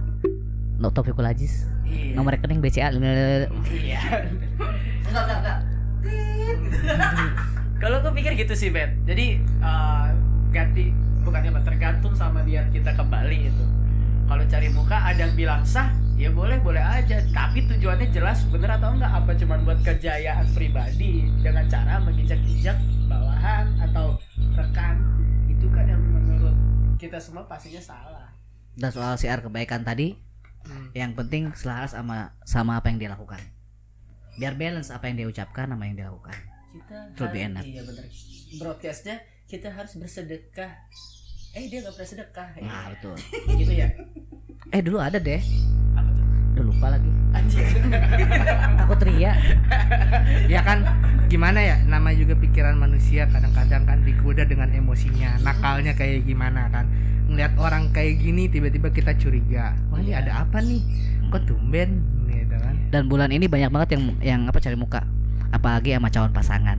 No 0.78 0.90
Taufikul 0.90 1.26
Aziz 1.26 1.66
Iya. 1.82 2.16
Nomor 2.16 2.38
rekening 2.38 2.62
BCA 2.62 2.88
Iya. 2.94 4.00
enggak 5.10 5.22
enggak 5.28 5.38
enggak 5.42 5.58
Kalau 7.82 7.98
gue 7.98 8.12
pikir 8.14 8.38
gitu 8.38 8.54
sih 8.54 8.70
Bet. 8.70 8.94
Jadi 9.04 9.42
eh, 9.42 10.06
ganti 10.54 10.94
bukannya 11.26 11.50
tergantung 11.66 12.14
sama 12.14 12.42
niat 12.46 12.70
kita 12.70 12.94
kembali 12.94 13.38
itu. 13.50 13.64
Kalau 14.30 14.44
cari 14.46 14.68
muka 14.70 14.96
ada 15.02 15.18
yang 15.26 15.34
bilang 15.34 15.62
sah, 15.66 15.90
ya 16.22 16.30
boleh 16.30 16.58
boleh 16.62 16.78
aja. 16.78 17.18
Tapi 17.28 17.66
tujuannya 17.66 18.08
jelas 18.08 18.46
bener 18.46 18.70
atau 18.70 18.94
enggak? 18.94 19.10
Apa 19.10 19.34
cuma 19.34 19.58
buat 19.58 19.82
kejayaan 19.82 20.46
pribadi 20.54 21.26
dengan 21.42 21.66
cara 21.66 21.98
menginjak-injak 21.98 22.78
bawahan 23.06 23.66
atau 23.82 24.14
rekan? 24.54 24.96
Itu 25.50 25.66
kan 25.68 25.84
yang 25.84 25.98
menurut 26.00 26.54
kita 26.96 27.18
semua 27.18 27.42
pastinya 27.44 27.82
salah. 27.82 28.30
Dan 28.72 28.88
soal 28.88 29.20
siar 29.20 29.44
kebaikan 29.44 29.84
tadi 29.84 30.16
Yang 30.94 31.12
penting 31.12 31.42
selaras 31.52 31.92
sama 31.92 32.32
sama 32.40 32.80
apa 32.80 32.88
yang 32.88 32.96
dia 32.96 33.12
lakukan 33.12 33.36
Biar 34.40 34.56
balance 34.56 34.88
apa 34.88 35.12
yang 35.12 35.20
dia 35.20 35.28
ucapkan 35.28 35.68
sama 35.68 35.84
yang 35.84 36.00
dia 36.00 36.06
lakukan 36.08 36.32
Kita 37.12 37.20
lebih 37.20 37.40
enak. 37.52 37.64
Iya 37.68 37.82
bener. 37.84 38.04
Broadcastnya 38.56 39.16
kita 39.44 39.68
harus 39.68 39.92
bersedekah. 39.92 40.72
Eh 41.52 41.68
dia 41.68 41.84
nggak 41.84 41.92
bersedekah. 41.92 42.48
ya. 42.56 42.64
Nah 42.64 42.84
betul 42.96 43.12
gitu 43.60 43.72
ya. 43.76 43.88
Eh 44.72 44.80
dulu 44.80 44.96
ada 44.96 45.20
deh 45.20 45.42
Apa 45.92 46.08
lupa 46.82 46.98
lagi. 46.98 47.10
Aku 48.82 48.94
teriak. 48.98 49.38
Ya 50.50 50.66
kan 50.66 50.82
gimana 51.30 51.62
ya 51.62 51.78
nama 51.86 52.10
juga 52.10 52.34
pikiran 52.34 52.74
manusia 52.74 53.30
kadang-kadang 53.30 53.86
kan 53.86 54.02
digoda 54.02 54.42
dengan 54.42 54.66
emosinya 54.74 55.38
nakalnya 55.46 55.94
kayak 55.94 56.26
gimana 56.26 56.66
kan. 56.74 56.90
Ngeliat 57.30 57.54
orang 57.54 57.94
kayak 57.94 58.18
gini 58.18 58.50
tiba-tiba 58.50 58.90
kita 58.90 59.14
curiga. 59.14 59.78
Wah 59.94 60.02
ini 60.02 60.10
ada 60.10 60.42
apa 60.42 60.58
nih? 60.58 60.82
Kok 61.30 61.46
tumben? 61.46 62.02
Gitu 62.26 62.56
kan. 62.58 62.74
Dan 62.90 63.06
bulan 63.06 63.30
ini 63.30 63.46
banyak 63.46 63.70
banget 63.70 63.94
yang 63.94 64.04
yang 64.18 64.40
apa 64.50 64.58
cari 64.58 64.74
muka. 64.74 65.06
Apalagi 65.54 65.94
sama 65.94 66.10
calon 66.10 66.34
pasangan. 66.34 66.78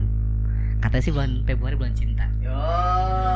Katanya 0.84 1.00
sih 1.00 1.12
bulan 1.16 1.32
Februari 1.48 1.80
bulan 1.80 1.96
cinta. 1.96 2.28
Yo. 2.44 2.52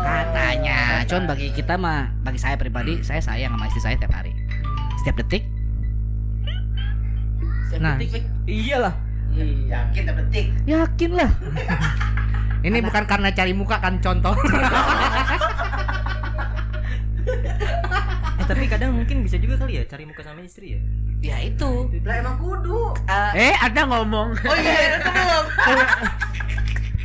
Katanya. 0.05 1.01
Cuman 1.09 1.25
bagi 1.25 1.49
kita 1.57 1.81
mah 1.81 2.13
Bagi 2.21 2.37
saya 2.37 2.61
pribadi 2.61 3.01
Saya 3.01 3.25
sayang 3.25 3.57
sama 3.57 3.65
istri 3.73 3.81
saya 3.81 3.97
tiap 3.97 4.13
hari. 4.13 4.37
Setiap 5.01 5.25
detik 5.25 5.58
Nah. 7.77 8.01
Iyalah. 8.49 8.95
Yakin 9.39 10.03
tak 10.09 10.15
detik 10.19 10.47
Yakin 10.67 11.11
lah 11.15 11.31
ini 12.67 12.83
bukan 12.83 13.05
karena 13.07 13.31
cari 13.31 13.55
muka 13.55 13.79
kan 13.79 14.03
contoh. 14.03 14.35
Eh 18.39 18.47
tapi 18.47 18.65
kadang 18.71 18.97
mungkin 18.97 19.21
bisa 19.21 19.37
juga 19.37 19.61
kali 19.61 19.77
ya 19.77 19.85
cari 19.85 20.09
muka 20.09 20.25
sama 20.25 20.41
istri 20.41 20.79
ya. 20.79 20.81
Ya 21.21 21.37
itu. 21.45 21.93
Lah 22.07 22.25
emang 22.25 22.41
kudu. 22.41 22.97
Eh, 23.37 23.53
ada 23.53 23.85
ngomong. 23.85 24.33
oh 24.33 24.57
iya 24.57 24.97
itu 24.97 25.11
belum 25.19 25.45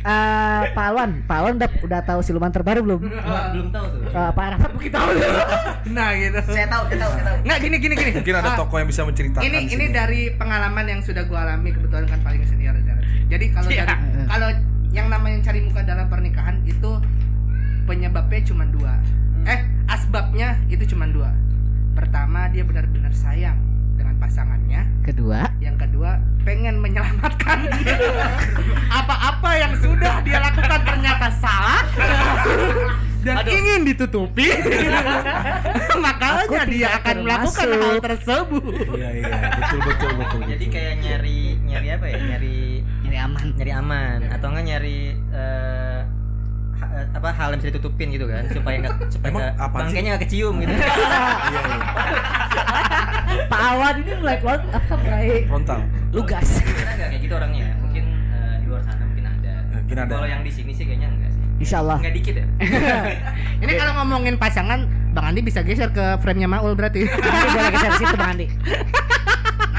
Eh, 0.04 0.62
Pak 0.70 0.84
Alwan, 0.84 1.24
Pak 1.24 1.32
Alwan 1.34 1.54
udah 1.56 1.70
udah 1.80 2.00
tahu 2.04 2.20
siluman 2.20 2.52
terbaru 2.52 2.84
belum? 2.84 3.00
Wah, 3.08 3.48
belum 3.50 3.72
tahu 3.72 3.84
tuh. 3.88 4.00
Eh, 4.06 4.30
Pak 4.30 4.44
Arafat 4.44 4.70
mungkin 4.70 4.90
tahu. 4.92 5.08
nah 5.96 6.08
gitu 6.12 6.38
saya 6.44 6.66
tahu 6.66 6.82
saya 6.86 6.98
tahu 6.98 7.10
saya 7.10 7.24
tahu 7.24 7.36
nggak 7.40 7.58
gini 7.58 7.76
gini 7.78 7.94
gini 7.94 8.10
Mungkin 8.14 8.34
ada 8.34 8.50
Ah, 8.50 8.56
toko 8.56 8.74
yang 8.74 8.88
bisa 8.88 9.00
menceritakan. 9.02 9.42
ini 9.42 9.58
ini 9.64 9.84
sini. 9.84 9.86
dari 9.90 10.20
pengalaman 10.30 10.84
yang 10.86 11.00
sudah 11.00 11.24
gua 11.24 11.44
alami 11.44 11.70
kebetulan 11.70 12.04
kan 12.04 12.20
paling 12.20 12.40
senior 12.42 12.72
jadi 13.24 13.44
kalau 13.50 13.68
Iya. 13.68 13.84
dari 13.84 13.94
kalau 14.26 14.48
yang 14.90 15.06
namanya 15.08 15.38
cari 15.42 15.60
muka 15.60 15.80
dalam 15.82 16.06
pernikahan 16.06 16.56
itu 16.64 16.90
penyebabnya 17.82 18.40
cuma 18.44 18.64
dua 18.66 18.92
eh 19.44 19.60
asbabnya 19.86 20.56
itu 20.66 20.84
cuma 20.86 21.04
dua 21.06 21.32
pertama 21.92 22.48
dia 22.48 22.60
benar-benar 22.62 23.12
sayang 23.12 23.56
pasangannya. 24.24 24.80
Kedua, 25.04 25.44
yang 25.60 25.76
kedua 25.76 26.16
pengen 26.48 26.80
menyelamatkan 26.80 27.68
apa-apa 28.88 29.50
yang 29.52 29.72
sudah 29.76 30.24
dia 30.24 30.40
lakukan 30.40 30.80
ternyata 30.80 31.28
salah. 31.36 31.84
Dan 33.24 33.40
ingin 33.48 33.88
ditutupi. 33.88 34.52
Makanya 36.04 36.44
Aku 36.44 36.54
dia 36.68 36.88
akan 37.00 37.16
melakukan 37.24 37.68
hal 37.72 37.96
tersebut. 38.00 38.64
Iya 38.96 39.10
iya. 39.16 39.36
Betul 39.56 39.80
betul 39.80 40.10
betul. 40.20 40.40
Jadi 40.44 40.64
betul. 40.68 40.74
kayak 40.76 40.94
nyari 41.00 41.38
nyari 41.64 41.88
apa 41.88 42.04
ya? 42.04 42.18
Nyari 42.20 42.56
nyari 43.04 43.18
aman. 43.24 43.46
nyari 43.56 43.72
aman. 43.72 44.18
Atau 44.28 44.46
enggak 44.52 44.64
nyari 44.68 44.98
eh, 45.32 45.98
ha- 46.76 46.92
eh, 47.00 47.06
apa 47.16 47.28
hal 47.32 47.48
yang 47.56 47.60
bisa 47.64 47.72
ditutupin 47.72 48.12
gitu 48.12 48.28
kan? 48.28 48.44
Supaya 48.52 48.76
enggak 48.84 48.94
supaya 49.08 49.30
nggak- 49.32 49.72
bangkainya 49.72 50.08
nggak 50.16 50.22
kecium 50.28 50.54
gitu. 50.60 50.72
Iya 50.84 51.60
iya. 51.64 51.80
Pak 53.44 53.60
Alwan 53.60 53.94
ini 53.98 54.12
mulai 54.16 54.36
keluar 54.38 54.58
apa 54.66 54.94
mulai 54.96 55.26
Frontal. 55.44 55.80
lugas. 56.10 56.48
Karena 56.56 56.92
enggak 56.92 57.08
kayak 57.08 57.20
gitu 57.20 57.34
orangnya. 57.34 57.66
Mungkin 57.78 58.04
eh, 58.30 58.54
di 58.58 58.66
luar 58.66 58.82
sana 58.82 59.02
mungkin 59.02 59.24
ada. 59.26 59.52
Mungkin 59.72 59.96
ada. 59.98 60.12
Kalau 60.12 60.28
yang 60.28 60.42
di 60.42 60.50
sini 60.50 60.70
sih 60.70 60.84
kayaknya 60.84 61.08
enggak 61.08 61.30
sih. 61.30 61.42
Insya 61.56 61.76
Allah. 61.80 61.98
Enggak 61.98 62.14
dikit 62.14 62.34
ya. 62.34 62.46
Ini 63.62 63.72
kalau 63.74 63.92
ngomongin 63.96 64.34
pasangan, 64.36 64.80
Bang 65.10 65.26
Andi 65.26 65.40
bisa 65.40 65.62
geser 65.62 65.88
ke 65.88 66.18
frame-nya 66.18 66.46
Maul 66.46 66.74
berarti. 66.74 67.06
Boleh 67.54 67.70
geser 67.70 67.92
situ 67.94 68.14
Bang 68.14 68.34
Andi. 68.34 68.46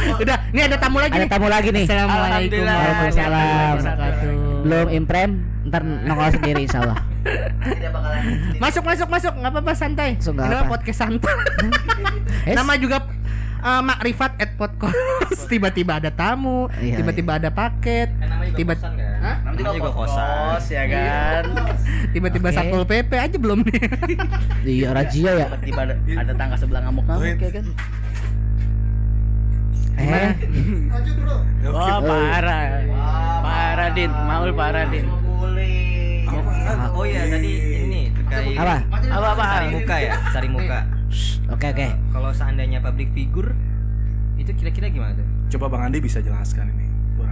Udah, 0.06 0.38
ini 0.48 0.62
ada 0.62 0.78
tamu 0.78 1.02
lagi 1.02 1.12
Ada 1.12 1.26
nih. 1.26 1.30
tamu 1.30 1.48
lagi 1.50 1.70
nih. 1.72 1.84
Assalamualaikum 1.84 2.62
warahmatullahi 2.62 2.78
Waalaikumsalam. 2.78 3.74
wabarakatuh. 3.74 4.34
Belum 4.62 4.88
imprem, 4.92 5.30
ntar 5.66 5.82
nongol 5.82 6.30
sendiri 6.32 6.62
Insya 6.62 6.80
Allah. 6.82 7.00
Masuk 8.56 8.84
masuk 8.86 9.08
masuk, 9.10 9.34
nggak 9.34 9.50
apa-apa 9.50 9.74
santai. 9.74 10.10
Nggak 10.16 10.46
Ini 10.46 10.70
podcast 10.70 11.00
santai. 11.00 11.34
Nama 12.58 12.74
juga 12.78 12.98
uh, 13.66 13.82
Makrifat 13.82 14.38
at 14.38 14.52
podcast. 14.56 14.96
Tiba-tiba 15.52 15.98
ada 15.98 16.14
tamu, 16.14 16.70
Iya, 16.78 17.02
tiba-tiba 17.02 17.42
ada 17.42 17.50
paket, 17.50 18.14
namanya 18.22 18.54
juga 18.54 18.58
tiba 18.58 18.74
kosan 18.76 18.92
kan. 18.94 19.06
Hah? 19.26 19.36
Namanya 19.42 19.42
Namanya 19.42 19.66
juga 19.66 19.74
juga 19.76 19.92
kosan. 19.92 20.30
kos 20.54 20.66
ya 20.70 20.84
kan. 20.86 21.44
tiba-tiba 22.14 22.48
Oke. 22.48 22.56
satpol 22.56 22.84
pp 22.86 23.12
aja 23.18 23.38
belum 23.42 23.60
nih. 23.66 23.80
Iya 24.80 24.88
razia 24.94 25.32
ya. 25.36 25.48
Tiba 25.60 25.82
ada, 25.84 25.96
ada 25.98 26.34
tangga 26.38 26.56
sebelah 26.56 26.82
ngamuk-ngamuk 26.86 27.42
ya 27.42 27.52
kan. 27.52 27.66
Eh, 29.96 30.32
Wah 31.72 31.98
parah. 32.04 32.66
Parah 33.42 33.90
din, 33.96 34.12
Maul 34.12 34.52
parah 34.54 34.86
din. 34.92 35.06
Oh 36.96 37.04
iya 37.04 37.28
tadi 37.28 37.52
ini 37.86 38.02
terkait 38.16 38.56
apa? 38.56 38.76
Apa 38.88 39.28
apa? 39.36 39.44
cari 39.60 39.68
muka 39.72 39.96
ya, 40.00 40.14
cari 40.32 40.48
muka. 40.48 40.80
Oke 41.48 41.66
oke. 41.68 41.88
Kalau 42.10 42.30
seandainya 42.30 42.80
public 42.80 43.12
figure 43.12 43.52
itu 44.36 44.52
kira-kira 44.52 44.88
gimana 44.88 45.16
tuh? 45.16 45.28
Coba 45.52 45.70
Bang 45.70 45.88
Andi 45.88 46.00
bisa 46.00 46.20
jelaskan 46.20 46.70
ini. 46.70 46.86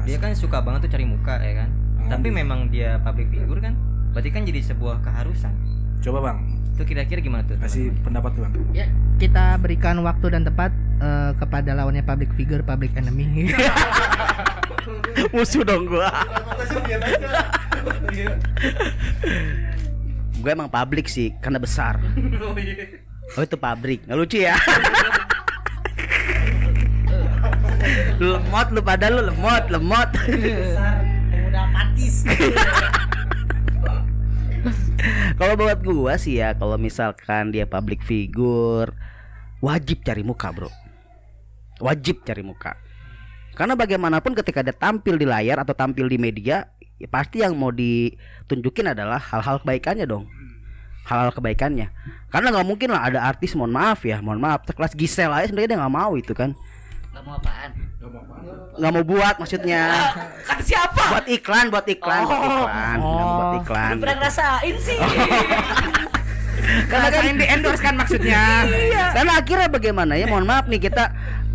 Dia 0.04 0.18
kan 0.18 0.32
suka 0.34 0.60
banget 0.60 0.88
tuh 0.88 0.92
cari 0.92 1.04
muka 1.04 1.36
ya 1.38 1.64
kan. 1.64 1.70
Bang 1.96 2.10
Tapi 2.10 2.28
Andi. 2.28 2.38
memang 2.38 2.60
dia 2.68 3.00
public 3.00 3.28
figure 3.30 3.60
kan, 3.60 3.74
berarti 4.12 4.30
kan 4.30 4.44
jadi 4.44 4.60
sebuah 4.62 5.00
keharusan. 5.00 5.54
Coba 6.00 6.20
Bang, 6.22 6.44
Itu 6.74 6.84
kira-kira 6.84 7.20
gimana 7.20 7.44
tuh? 7.44 7.56
kasih 7.56 7.96
pendapat 8.02 8.36
tuh 8.36 8.44
Bang. 8.44 8.54
ya, 8.72 8.88
kita 9.16 9.56
berikan 9.58 9.96
waktu 10.00 10.28
dan 10.30 10.44
tempat 10.44 10.72
eh, 11.00 11.32
kepada 11.38 11.72
lawannya 11.74 12.04
public 12.04 12.32
figure, 12.34 12.60
public 12.60 12.92
enemy. 12.94 13.52
Musuh 15.34 15.64
dong 15.64 15.88
gua. 15.88 16.12
gue 20.36 20.52
emang 20.52 20.68
publik 20.68 21.08
sih 21.08 21.32
karena 21.40 21.58
besar. 21.58 21.96
Oh 22.44 22.52
itu 23.44 23.58
pabrik, 23.58 24.06
nggak 24.06 24.18
lucu 24.20 24.38
ya? 24.44 24.56
lemot 28.24 28.72
lu 28.72 28.80
pada 28.80 29.12
lu 29.12 29.20
lemot 29.26 29.64
lemot. 29.68 30.10
Udah 31.50 31.66
patis. 31.76 32.24
kalau 35.40 35.54
buat 35.60 35.80
gua 35.84 36.16
sih 36.16 36.40
ya, 36.40 36.56
kalau 36.56 36.80
misalkan 36.80 37.52
dia 37.52 37.68
public 37.68 38.00
figure, 38.06 38.96
wajib 39.60 40.08
cari 40.08 40.24
muka 40.24 40.56
bro. 40.56 40.72
Wajib 41.84 42.24
cari 42.24 42.46
muka. 42.46 42.80
Karena 43.54 43.78
bagaimanapun 43.78 44.34
ketika 44.34 44.66
dia 44.66 44.74
tampil 44.74 45.20
di 45.20 45.30
layar 45.30 45.62
atau 45.62 45.78
tampil 45.78 46.10
di 46.10 46.18
media, 46.18 46.74
ya 46.98 47.08
pasti 47.12 47.46
yang 47.46 47.54
mau 47.54 47.70
ditunjukin 47.70 48.96
adalah 48.96 49.22
hal-hal 49.22 49.62
kebaikannya 49.62 50.10
dong. 50.10 50.26
Hal-hal 51.04 51.32
kebaikannya. 51.36 51.92
Karena 52.32 52.48
nggak 52.50 52.68
mungkin 52.68 52.90
lah 52.96 53.12
ada 53.12 53.20
artis, 53.28 53.54
mohon 53.54 53.76
maaf 53.76 54.08
ya, 54.08 54.24
mohon 54.24 54.40
maaf, 54.40 54.64
sekelas 54.64 54.96
Gisel 54.96 55.30
aja 55.30 55.52
sebenarnya 55.52 55.76
dia 55.76 55.80
nggak 55.84 55.96
mau 55.96 56.16
itu 56.16 56.32
kan. 56.32 56.56
Gak 57.14 57.24
mau 57.28 57.38
apaan? 57.38 57.72
Nggak 58.74 58.92
mau 58.92 59.04
buat 59.06 59.36
maksudnya. 59.38 59.82
Kan 60.50 60.60
siapa? 60.66 61.04
buat 61.14 61.28
iklan, 61.30 61.70
buat 61.70 61.86
iklan, 61.86 62.24
buat 62.26 62.42
iklan, 62.42 62.98
nggak 63.00 63.28
mau 63.28 63.36
buat 63.38 63.54
iklan. 63.62 63.96
Pernah 64.02 64.16
ngerasain 64.18 64.76
sih. 64.82 64.98
Karena 66.64 67.08
kan 67.12 67.24
di 67.28 67.46
endorse 67.46 67.84
kan 67.84 67.96
maksudnya. 68.00 68.64
Karena 69.12 69.34
akhirnya 69.36 69.68
bagaimana 69.68 70.14
ya? 70.16 70.26
Mohon 70.32 70.48
maaf 70.48 70.66
nih 70.72 70.80
kita 70.80 71.12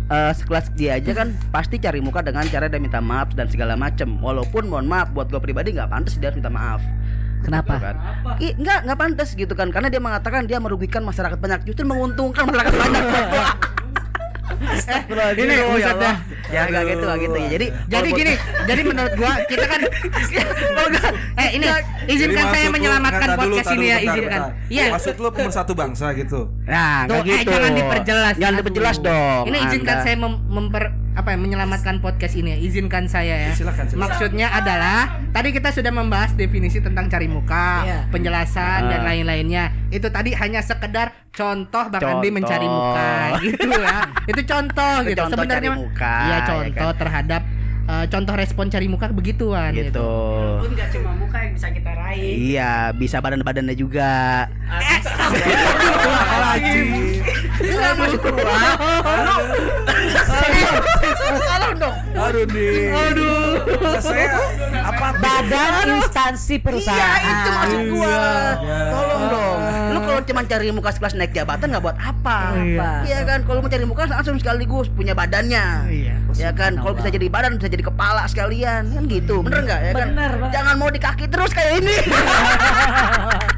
eh, 0.09 0.31
sekelas 0.37 0.69
dia 0.77 1.01
aja 1.01 1.11
kan 1.17 1.33
pasti 1.49 1.81
cari 1.81 1.97
muka 1.97 2.21
dengan 2.21 2.45
cara 2.45 2.69
dia 2.69 2.77
minta 2.77 3.01
maaf 3.01 3.33
dan 3.33 3.49
segala 3.49 3.73
macem. 3.73 4.05
Walaupun 4.21 4.69
mohon 4.69 4.85
maaf 4.85 5.09
buat 5.09 5.33
gue 5.33 5.41
pribadi 5.41 5.73
nggak 5.73 5.89
pantas 5.89 6.17
dia 6.17 6.29
harus 6.29 6.37
minta 6.37 6.53
maaf. 6.53 6.81
Kenapa? 7.39 7.73
Gitu 7.73 7.85
kan. 7.85 7.95
Ih, 8.39 8.51
nggak 8.55 8.79
nggak 8.85 8.97
pantas 8.97 9.29
gitu 9.33 9.53
kan 9.53 9.67
karena 9.69 9.87
dia 9.87 10.01
mengatakan 10.01 10.45
dia 10.45 10.59
merugikan 10.59 11.01
masyarakat 11.01 11.37
banyak 11.37 11.59
justru 11.63 11.83
menguntungkan 11.83 12.43
masyarakat 12.45 12.73
banyak. 12.75 13.03
Eh, 14.59 15.31
ini 15.37 15.53
ya 15.55 15.65
buset. 15.69 15.95
Ya 16.49 16.61
nggak 16.67 16.83
gitu 16.89 17.03
nggak 17.05 17.19
gitu 17.21 17.37
ya. 17.37 17.47
Jadi 17.49 17.67
Jadi 17.87 18.07
gini, 18.11 18.33
jadi 18.65 18.81
menurut 18.81 19.13
gua 19.15 19.31
kita 19.45 19.65
kan 19.65 19.81
eh 21.41 21.49
ini 21.55 21.67
izinkan 22.09 22.43
Jadi 22.43 22.53
saya 22.57 22.67
menyelamatkan 22.67 23.29
podcast 23.37 23.69
ini 23.77 23.85
ya 23.85 23.97
bentar, 23.97 24.09
izinkan. 24.09 24.41
Iya. 24.67 24.85
Maksud 24.91 25.15
lu 25.15 25.29
pemersatu 25.31 25.71
bangsa 25.77 26.11
gitu. 26.17 26.49
Nah, 26.65 27.05
Tuh, 27.05 27.21
eh, 27.23 27.39
gitu. 27.39 27.49
jangan 27.53 27.71
diperjelas. 27.71 28.33
Jangan 28.35 28.55
diperjelas 28.59 28.97
dong. 28.99 29.43
Ini 29.47 29.57
izinkan 29.69 29.95
Anda. 29.95 30.03
saya 30.03 30.15
mem- 30.17 30.41
memper 30.49 30.83
apa 31.19 31.29
ya, 31.29 31.37
menyelamatkan 31.37 31.99
podcast 31.99 32.33
ini 32.33 32.55
ya. 32.55 32.57
Izinkan 32.57 33.05
saya 33.05 33.35
ya. 33.41 33.51
Silakan, 33.51 33.85
silakan. 33.85 34.07
Maksudnya 34.07 34.47
adalah 34.49 34.99
tadi 35.29 35.51
kita 35.51 35.69
sudah 35.69 35.91
membahas 35.91 36.31
definisi 36.33 36.79
tentang 36.79 37.05
cari 37.05 37.27
muka, 37.27 37.83
Iya. 37.83 37.99
penjelasan 38.07 38.87
dan 38.87 39.03
Ah. 39.03 39.07
lain-lainnya. 39.09 39.63
Itu 39.89 40.07
tadi 40.07 40.31
hanya 40.31 40.61
sekedar 40.61 41.11
contoh 41.29 41.85
Bang 41.89 41.99
Andi 41.99 42.07
Contoh. 42.25 42.31
mencari 42.33 42.67
muka 42.67 43.11
gitu 43.45 43.67
ya. 43.69 43.97
Itu 44.25 44.41
contoh 44.43 44.95
Itu 44.97 45.09
gitu. 45.09 45.19
contoh 45.19 45.35
Sebenarnya 45.35 45.71
muka, 45.73 46.15
Iya, 46.21 46.31
ya 46.31 46.47
contoh 46.47 46.89
kan? 46.89 46.97
terhadap 46.97 47.41
eh, 47.89 48.05
contoh 48.05 48.33
respon 48.37 48.69
cari 48.69 48.85
muka 48.85 49.09
begituan 49.09 49.73
gitu. 49.73 50.11
Pun 50.61 50.71
gak 50.77 50.93
cuma 50.93 51.11
muka 51.17 51.37
yang 51.41 51.53
bisa 51.57 51.67
kita 51.73 51.91
raih. 51.97 52.53
Iya, 52.53 52.93
bisa 52.93 53.17
badan-badannya 53.17 53.73
juga. 53.73 54.45
Enggak 57.59 57.93
maksud 57.97 58.21
gua. 58.21 58.55
Aduh 62.19 62.45
nih. 62.51 62.91
Aduh. 62.93 63.53
Saya 64.03 64.37
apa? 64.85 65.07
Badan 65.19 66.01
instansi 66.01 66.55
perusahaan. 66.61 66.99
Iya, 66.99 67.29
itu 67.29 67.49
maksud 67.49 67.81
gua. 67.93 68.07
Iya. 68.59 68.77
Tolong 68.93 69.23
dong. 69.29 69.59
Lu 69.89 69.99
kalau 70.05 70.21
cuma 70.25 70.41
cari 70.45 70.65
muka 70.69 70.89
sekelas 70.93 71.13
naik 71.17 71.33
jabatan 71.33 71.67
nggak 71.73 71.83
buat 71.83 71.97
apa? 71.97 72.37
Iya. 72.59 72.89
Iya 73.07 73.19
kan, 73.25 73.39
kalau 73.47 73.59
mau 73.63 73.69
cari 73.71 73.85
muka 73.85 74.03
langsung 74.09 74.37
sekaligus 74.37 74.87
punya 74.93 75.13
badannya. 75.17 75.65
Iya. 75.89 76.15
Ya 76.37 76.49
kan, 76.53 76.77
kalau 76.77 76.93
bisa 76.93 77.09
jadi 77.09 77.25
badan 77.27 77.57
bisa 77.57 77.69
jadi 77.71 77.83
kepala 77.83 78.23
sekalian 78.29 78.93
kan 78.93 79.03
gitu. 79.09 79.41
Bener 79.41 79.65
nggak 79.65 79.79
ya 79.81 79.91
kan? 79.97 80.07
Jangan 80.53 80.75
mau 80.77 80.89
di 80.93 80.99
kaki 81.01 81.25
terus 81.27 81.51
kayak 81.51 81.81
ini. 81.81 81.95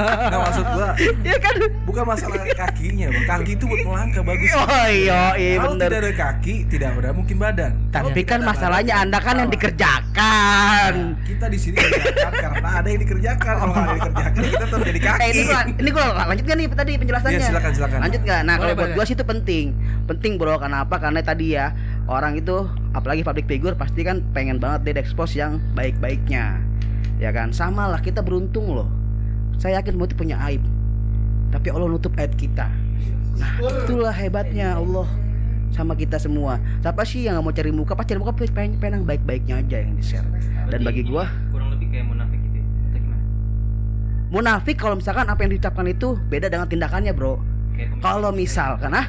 Nah, 0.00 0.38
maksud 0.48 0.64
gua 0.64 0.88
ya 1.20 1.36
kan? 1.38 1.54
bukan 1.84 2.04
masalah 2.06 2.40
kakinya, 2.56 3.06
Bang. 3.12 3.26
Kaki 3.26 3.52
itu 3.58 3.64
buat 3.68 3.82
melangkah 3.84 4.22
bagus. 4.24 4.50
Oh 4.56 4.86
iya, 4.88 5.22
iya 5.36 5.58
Kalau 5.60 5.74
bener. 5.76 5.88
tidak 5.90 6.00
ada 6.00 6.12
kaki, 6.16 6.54
tidak 6.70 6.88
ada 6.96 7.10
mungkin 7.12 7.36
badan. 7.36 7.72
Tapi 7.90 8.08
tidak 8.16 8.28
kan 8.30 8.40
masalahnya 8.46 8.94
badan, 8.96 9.04
Anda 9.06 9.18
kan 9.18 9.34
yang 9.36 9.38
salah. 9.40 9.54
dikerjakan. 9.54 10.92
Kita 11.26 11.46
di 11.50 11.58
sini 11.58 11.76
dikerjakan 11.78 12.32
karena 12.32 12.70
ada 12.80 12.88
yang 12.88 13.00
dikerjakan. 13.04 13.54
Kalau 13.60 13.72
nggak 13.72 13.84
ada 13.84 13.90
yang 13.90 14.00
dikerjakan, 14.00 14.40
kita 14.40 14.64
tetap 14.64 14.80
jadi 14.86 15.00
kaki. 15.00 15.20
Eh 15.20 15.28
ini 15.30 15.42
gua, 15.46 15.60
ini 15.68 15.90
gua 15.90 16.04
lanjut 16.30 16.44
gak 16.44 16.56
nih 16.56 16.66
tadi 16.70 16.92
penjelasannya? 17.00 17.38
Iya, 17.38 17.48
silakan, 17.50 17.70
silakan. 17.76 17.98
Lanjut 18.04 18.20
gak? 18.24 18.40
Nah, 18.46 18.54
kalau 18.58 18.74
buat 18.76 18.90
gua 18.96 19.04
sih 19.06 19.14
itu 19.16 19.24
penting. 19.26 19.66
Penting 20.06 20.32
bro, 20.36 20.56
kenapa? 20.58 20.94
Karena 20.98 21.20
tadi 21.22 21.54
ya 21.54 21.72
orang 22.10 22.38
itu 22.38 22.66
apalagi 22.90 23.22
public 23.22 23.46
figure 23.46 23.74
pasti 23.78 24.02
kan 24.02 24.22
pengen 24.34 24.58
banget 24.58 24.90
dia 24.90 24.94
expose 25.02 25.38
yang 25.38 25.58
baik-baiknya. 25.74 26.58
Ya 27.20 27.30
kan? 27.30 27.52
Sama 27.52 27.86
lah 27.86 28.00
kita 28.00 28.24
beruntung 28.24 28.72
loh. 28.72 28.99
Saya 29.60 29.84
yakin 29.84 30.00
semua 30.00 30.08
itu 30.08 30.16
punya 30.16 30.40
aib. 30.48 30.64
Tapi 31.52 31.68
Allah 31.68 31.86
nutup 31.92 32.16
aib 32.16 32.32
kita. 32.40 32.72
Nah, 33.36 33.52
itulah 33.60 34.12
hebatnya 34.16 34.80
Allah 34.80 35.04
sama 35.68 35.92
kita 35.92 36.16
semua. 36.16 36.56
Siapa 36.80 37.04
sih 37.04 37.28
yang 37.28 37.36
nggak 37.36 37.44
mau 37.44 37.52
cari 37.52 37.70
muka? 37.70 37.92
Pas 37.92 38.08
cari 38.08 38.16
muka 38.16 38.32
pengen, 38.32 38.80
pengen 38.80 39.04
yang 39.04 39.06
baik-baiknya 39.06 39.54
aja 39.60 39.76
yang 39.84 39.92
di-share. 40.00 40.24
Dan 40.72 40.80
bagi 40.80 41.04
gua 41.04 41.28
kurang 41.52 41.76
lebih 41.76 41.92
kayak 41.92 42.08
munafik 42.08 42.40
gitu 42.40 42.56
ya? 42.56 42.64
atau 42.64 42.98
gimana? 43.02 43.22
munafik 44.30 44.76
kalau 44.80 44.94
misalkan 44.96 45.26
apa 45.28 45.40
yang 45.44 45.50
diucapkan 45.52 45.86
itu 45.92 46.08
beda 46.32 46.46
dengan 46.48 46.64
tindakannya, 46.64 47.12
Bro. 47.12 47.36
Kalau 48.00 48.32
misalkan 48.32 48.92
ah 48.96 49.06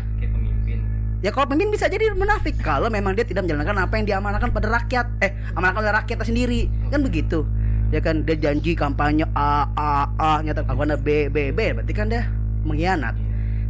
ya 1.21 1.29
kalau 1.29 1.45
pemimpin 1.53 1.77
bisa 1.77 1.85
jadi 1.85 2.11
munafik 2.17 2.57
kalau 2.65 2.89
memang 2.89 3.13
dia 3.13 3.21
tidak 3.21 3.45
menjalankan 3.45 3.77
apa 3.77 3.93
yang 4.01 4.05
diamanahkan 4.09 4.49
pada 4.49 4.67
rakyat 4.73 5.05
eh 5.21 5.31
amanahkan 5.53 5.85
oleh 5.85 5.93
rakyatnya 6.01 6.25
sendiri 6.25 6.61
kan 6.89 7.05
begitu 7.05 7.45
ya 7.91 7.99
kan 7.99 8.23
dia 8.23 8.35
janji 8.39 8.71
kampanye 8.73 9.27
A 9.35 9.67
A 9.75 10.07
A 10.15 10.31
nyata 10.39 10.63
kampanye 10.63 10.95
B 10.95 11.27
B 11.27 11.51
B 11.51 11.59
berarti 11.75 11.91
kan 11.91 12.07
dia 12.07 12.23
mengkhianat. 12.63 13.15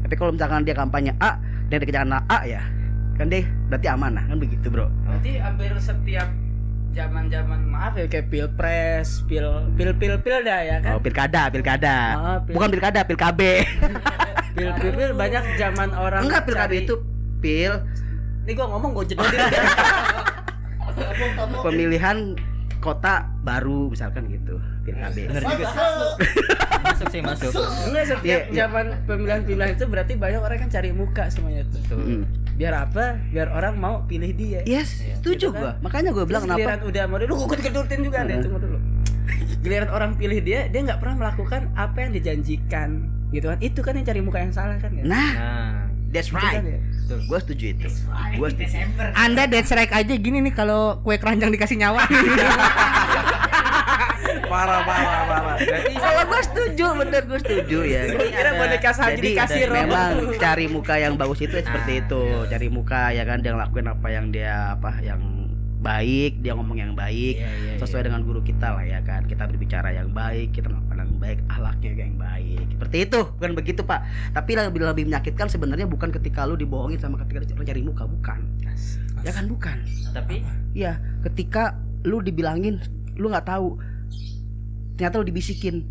Tapi 0.06 0.14
kalau 0.18 0.32
misalkan 0.34 0.62
dia 0.62 0.78
kampanye 0.78 1.12
A 1.18 1.42
dan 1.70 1.82
dia 1.82 1.88
kerjaan 1.90 2.14
A 2.14 2.40
ya 2.46 2.62
kan 3.18 3.28
dia 3.28 3.46
berarti 3.70 3.88
amanah 3.90 4.24
kan 4.30 4.38
begitu 4.38 4.70
bro. 4.70 4.86
Berarti 5.06 5.42
hampir 5.42 5.74
setiap 5.82 6.30
zaman-zaman 6.92 7.60
maaf 7.72 7.96
ya 7.96 8.06
kayak 8.06 8.28
pilpres, 8.28 9.24
pil 9.26 9.48
pil 9.80 9.96
pil 9.96 10.20
pil 10.20 10.38
dah 10.44 10.60
ya 10.60 10.76
kan. 10.84 10.92
oh 10.98 11.02
pilkada 11.02 11.48
pilkada. 11.50 11.96
Oh, 12.20 12.38
pil- 12.44 12.54
bukan 12.60 12.70
pilkada 12.70 13.00
pil 13.08 13.18
KB 13.18 13.42
Pil 14.52 14.68
pil 14.76 14.92
pil 15.00 15.12
banyak 15.16 15.56
zaman 15.56 15.96
orang 15.96 16.28
enggak 16.28 16.44
pil 16.44 16.56
KB 16.60 16.72
itu 16.84 16.96
pil. 17.40 17.74
Ini 18.44 18.52
gua 18.58 18.68
ngomong 18.76 18.92
gua 18.92 19.06
jedodin. 19.08 19.40
pemilihan 21.64 22.36
kota 22.82 23.14
baru 23.40 23.88
misalkan 23.88 24.26
gitu 24.28 24.58
PKB 24.82 25.30
Bener 25.30 25.42
juga 25.46 25.66
sih. 25.70 25.78
masuk 26.82 27.08
sih 27.08 27.22
masuk. 27.22 27.52
Enggak 27.86 28.06
setiap 28.08 28.26
Iya, 28.26 28.38
iya. 28.44 28.56
zaman 28.58 28.86
pemilihan-pilihan 29.06 29.70
itu 29.72 29.86
berarti 29.86 30.14
banyak 30.16 30.42
orang 30.42 30.58
kan 30.60 30.70
cari 30.70 30.90
muka 30.90 31.30
semuanya 31.30 31.62
tuh. 31.70 31.82
Tuh. 31.88 31.98
Mm. 31.98 32.24
Biar 32.52 32.74
apa? 32.76 33.22
Biar 33.30 33.48
orang 33.50 33.78
mau 33.78 34.02
pilih 34.04 34.34
dia. 34.34 34.66
yes 34.66 35.06
setuju 35.16 35.48
Gitu 35.48 35.48
kan? 35.52 35.62
gua 35.62 35.72
makanya 35.80 36.10
gua 36.10 36.26
bilang 36.26 36.42
Terus 36.42 36.50
kenapa 36.52 36.62
giliran 36.62 36.82
udah 36.84 37.04
mau 37.06 37.18
lu 37.18 37.34
gue 37.40 37.58
kedutin 37.60 38.00
juga 38.02 38.20
deh 38.24 38.38
tunggu 38.40 38.60
dulu. 38.60 38.78
Giliran 39.62 39.90
orang 39.90 40.12
pilih 40.18 40.42
dia, 40.42 40.66
dia 40.68 40.80
nggak 40.82 40.98
pernah 40.98 41.16
melakukan 41.22 41.70
apa 41.76 41.98
yang 42.02 42.12
dijanjikan 42.12 42.90
gitu 43.30 43.46
kan. 43.48 43.58
Itu 43.62 43.80
kan 43.80 43.94
yang 43.94 44.06
cari 44.06 44.20
muka 44.20 44.42
yang 44.42 44.52
salah 44.52 44.76
kan 44.76 44.90
ya. 44.92 45.04
nah 45.06 45.30
Nah, 45.32 45.72
that's 46.12 46.28
Gitu 46.28 46.38
right. 46.38 46.60
kan 46.60 46.66
ya? 46.68 46.80
gua 47.26 47.40
setuju 47.40 47.66
itu. 47.70 47.88
Gua 48.36 48.48
setuju. 48.48 48.76
Anda 49.14 49.44
dead 49.46 49.64
strike 49.64 49.92
aja 49.92 50.14
gini 50.14 50.40
nih 50.40 50.54
kalau 50.54 51.00
kue 51.02 51.16
keranjang 51.16 51.50
dikasih 51.50 51.76
nyawa. 51.78 52.04
Parah 54.44 54.84
parah 54.84 55.22
parah. 55.26 55.56
berarti 55.58 55.94
kalau 55.96 56.24
gua 56.26 56.42
setuju 56.44 56.86
bener 56.94 57.22
gua 57.26 57.40
setuju 57.40 57.80
ya. 57.84 58.02
Kira 58.12 58.52
boneka 58.54 58.92
jadi 58.92 59.20
dikasih 59.22 59.62
roh. 59.66 59.74
memang 59.74 60.12
cari 60.38 60.66
muka 60.68 60.96
yang 60.98 61.16
bagus 61.16 61.40
itu 61.42 61.52
ya 61.54 61.64
seperti 61.64 61.92
Ah, 61.94 62.02
itu. 62.04 62.24
Cari 62.48 62.68
muka 62.68 63.02
ya 63.12 63.24
kan 63.24 63.40
dia 63.40 63.52
ngelakuin 63.52 63.88
apa 63.88 64.08
yang 64.08 64.26
dia 64.30 64.76
apa 64.76 64.92
yang 65.02 65.41
baik 65.82 66.46
dia 66.46 66.54
ngomong 66.54 66.78
yang 66.78 66.94
baik 66.94 67.42
Iya, 67.42 67.50
iya, 67.50 67.74
sesuai 67.82 68.06
dengan 68.06 68.22
guru 68.22 68.46
kita 68.46 68.78
lah 68.78 68.86
ya 68.86 69.02
kan. 69.02 69.26
Kita 69.26 69.50
berbicara 69.50 69.90
yang 69.92 70.14
baik 70.14 70.54
kita 70.54 70.70
melakukan 70.70 71.02
yang 71.02 71.18
baik 71.18 71.40
ahlaknya 71.50 71.88
juga 71.98 72.04
yang 72.06 72.20
baik. 72.22 72.66
Seperti 72.78 72.98
itu 73.10 73.20
bukan 73.42 73.52
begitu 73.58 73.82
pak. 73.82 74.00
Tapi 74.32 74.52
lebih 74.56 74.86
lebih 74.86 75.04
menyakitkan 75.10 75.50
sebenarnya 75.50 75.90
bukan 75.90 76.14
ketika 76.14 76.46
lu 76.46 76.56
dibohongin 76.56 77.02
sama 77.02 77.18
ketika 77.26 77.58
lu 77.58 77.66
cari 77.66 77.82
muka 77.82 78.06
bukan. 78.06 78.40
Ya 79.26 79.32
kan 79.34 79.50
bukan. 79.50 79.78
Tapi 80.14 80.46
Iya, 80.72 81.04
ketika 81.28 81.76
lu 82.08 82.24
dibilangin 82.24 82.80
lu 83.20 83.28
nggak 83.28 83.44
tahu, 83.44 83.76
ternyata 84.96 85.20
lu 85.20 85.28
dibisikin, 85.28 85.84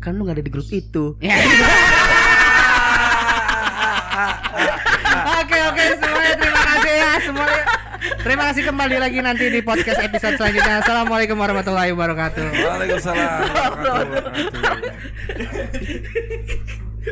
kan 0.00 0.16
lu 0.16 0.24
nggak 0.24 0.40
ada 0.40 0.46
di 0.46 0.52
grup 0.52 0.68
itu. 0.72 1.20
Oke 1.20 1.28
Terima 8.20 8.52
kasih 8.52 8.68
kembali 8.68 8.96
lagi 9.00 9.18
nanti 9.24 9.48
di 9.48 9.64
podcast 9.64 9.96
episode 10.04 10.36
selanjutnya. 10.36 10.84
Assalamualaikum 10.84 11.40
warahmatullahi 11.40 11.96
wabarakatuh. 11.96 12.46
Waalaikumsalam 12.52 13.28
warahmatullahi 13.48 14.08
wabarakatuh. 14.12 15.00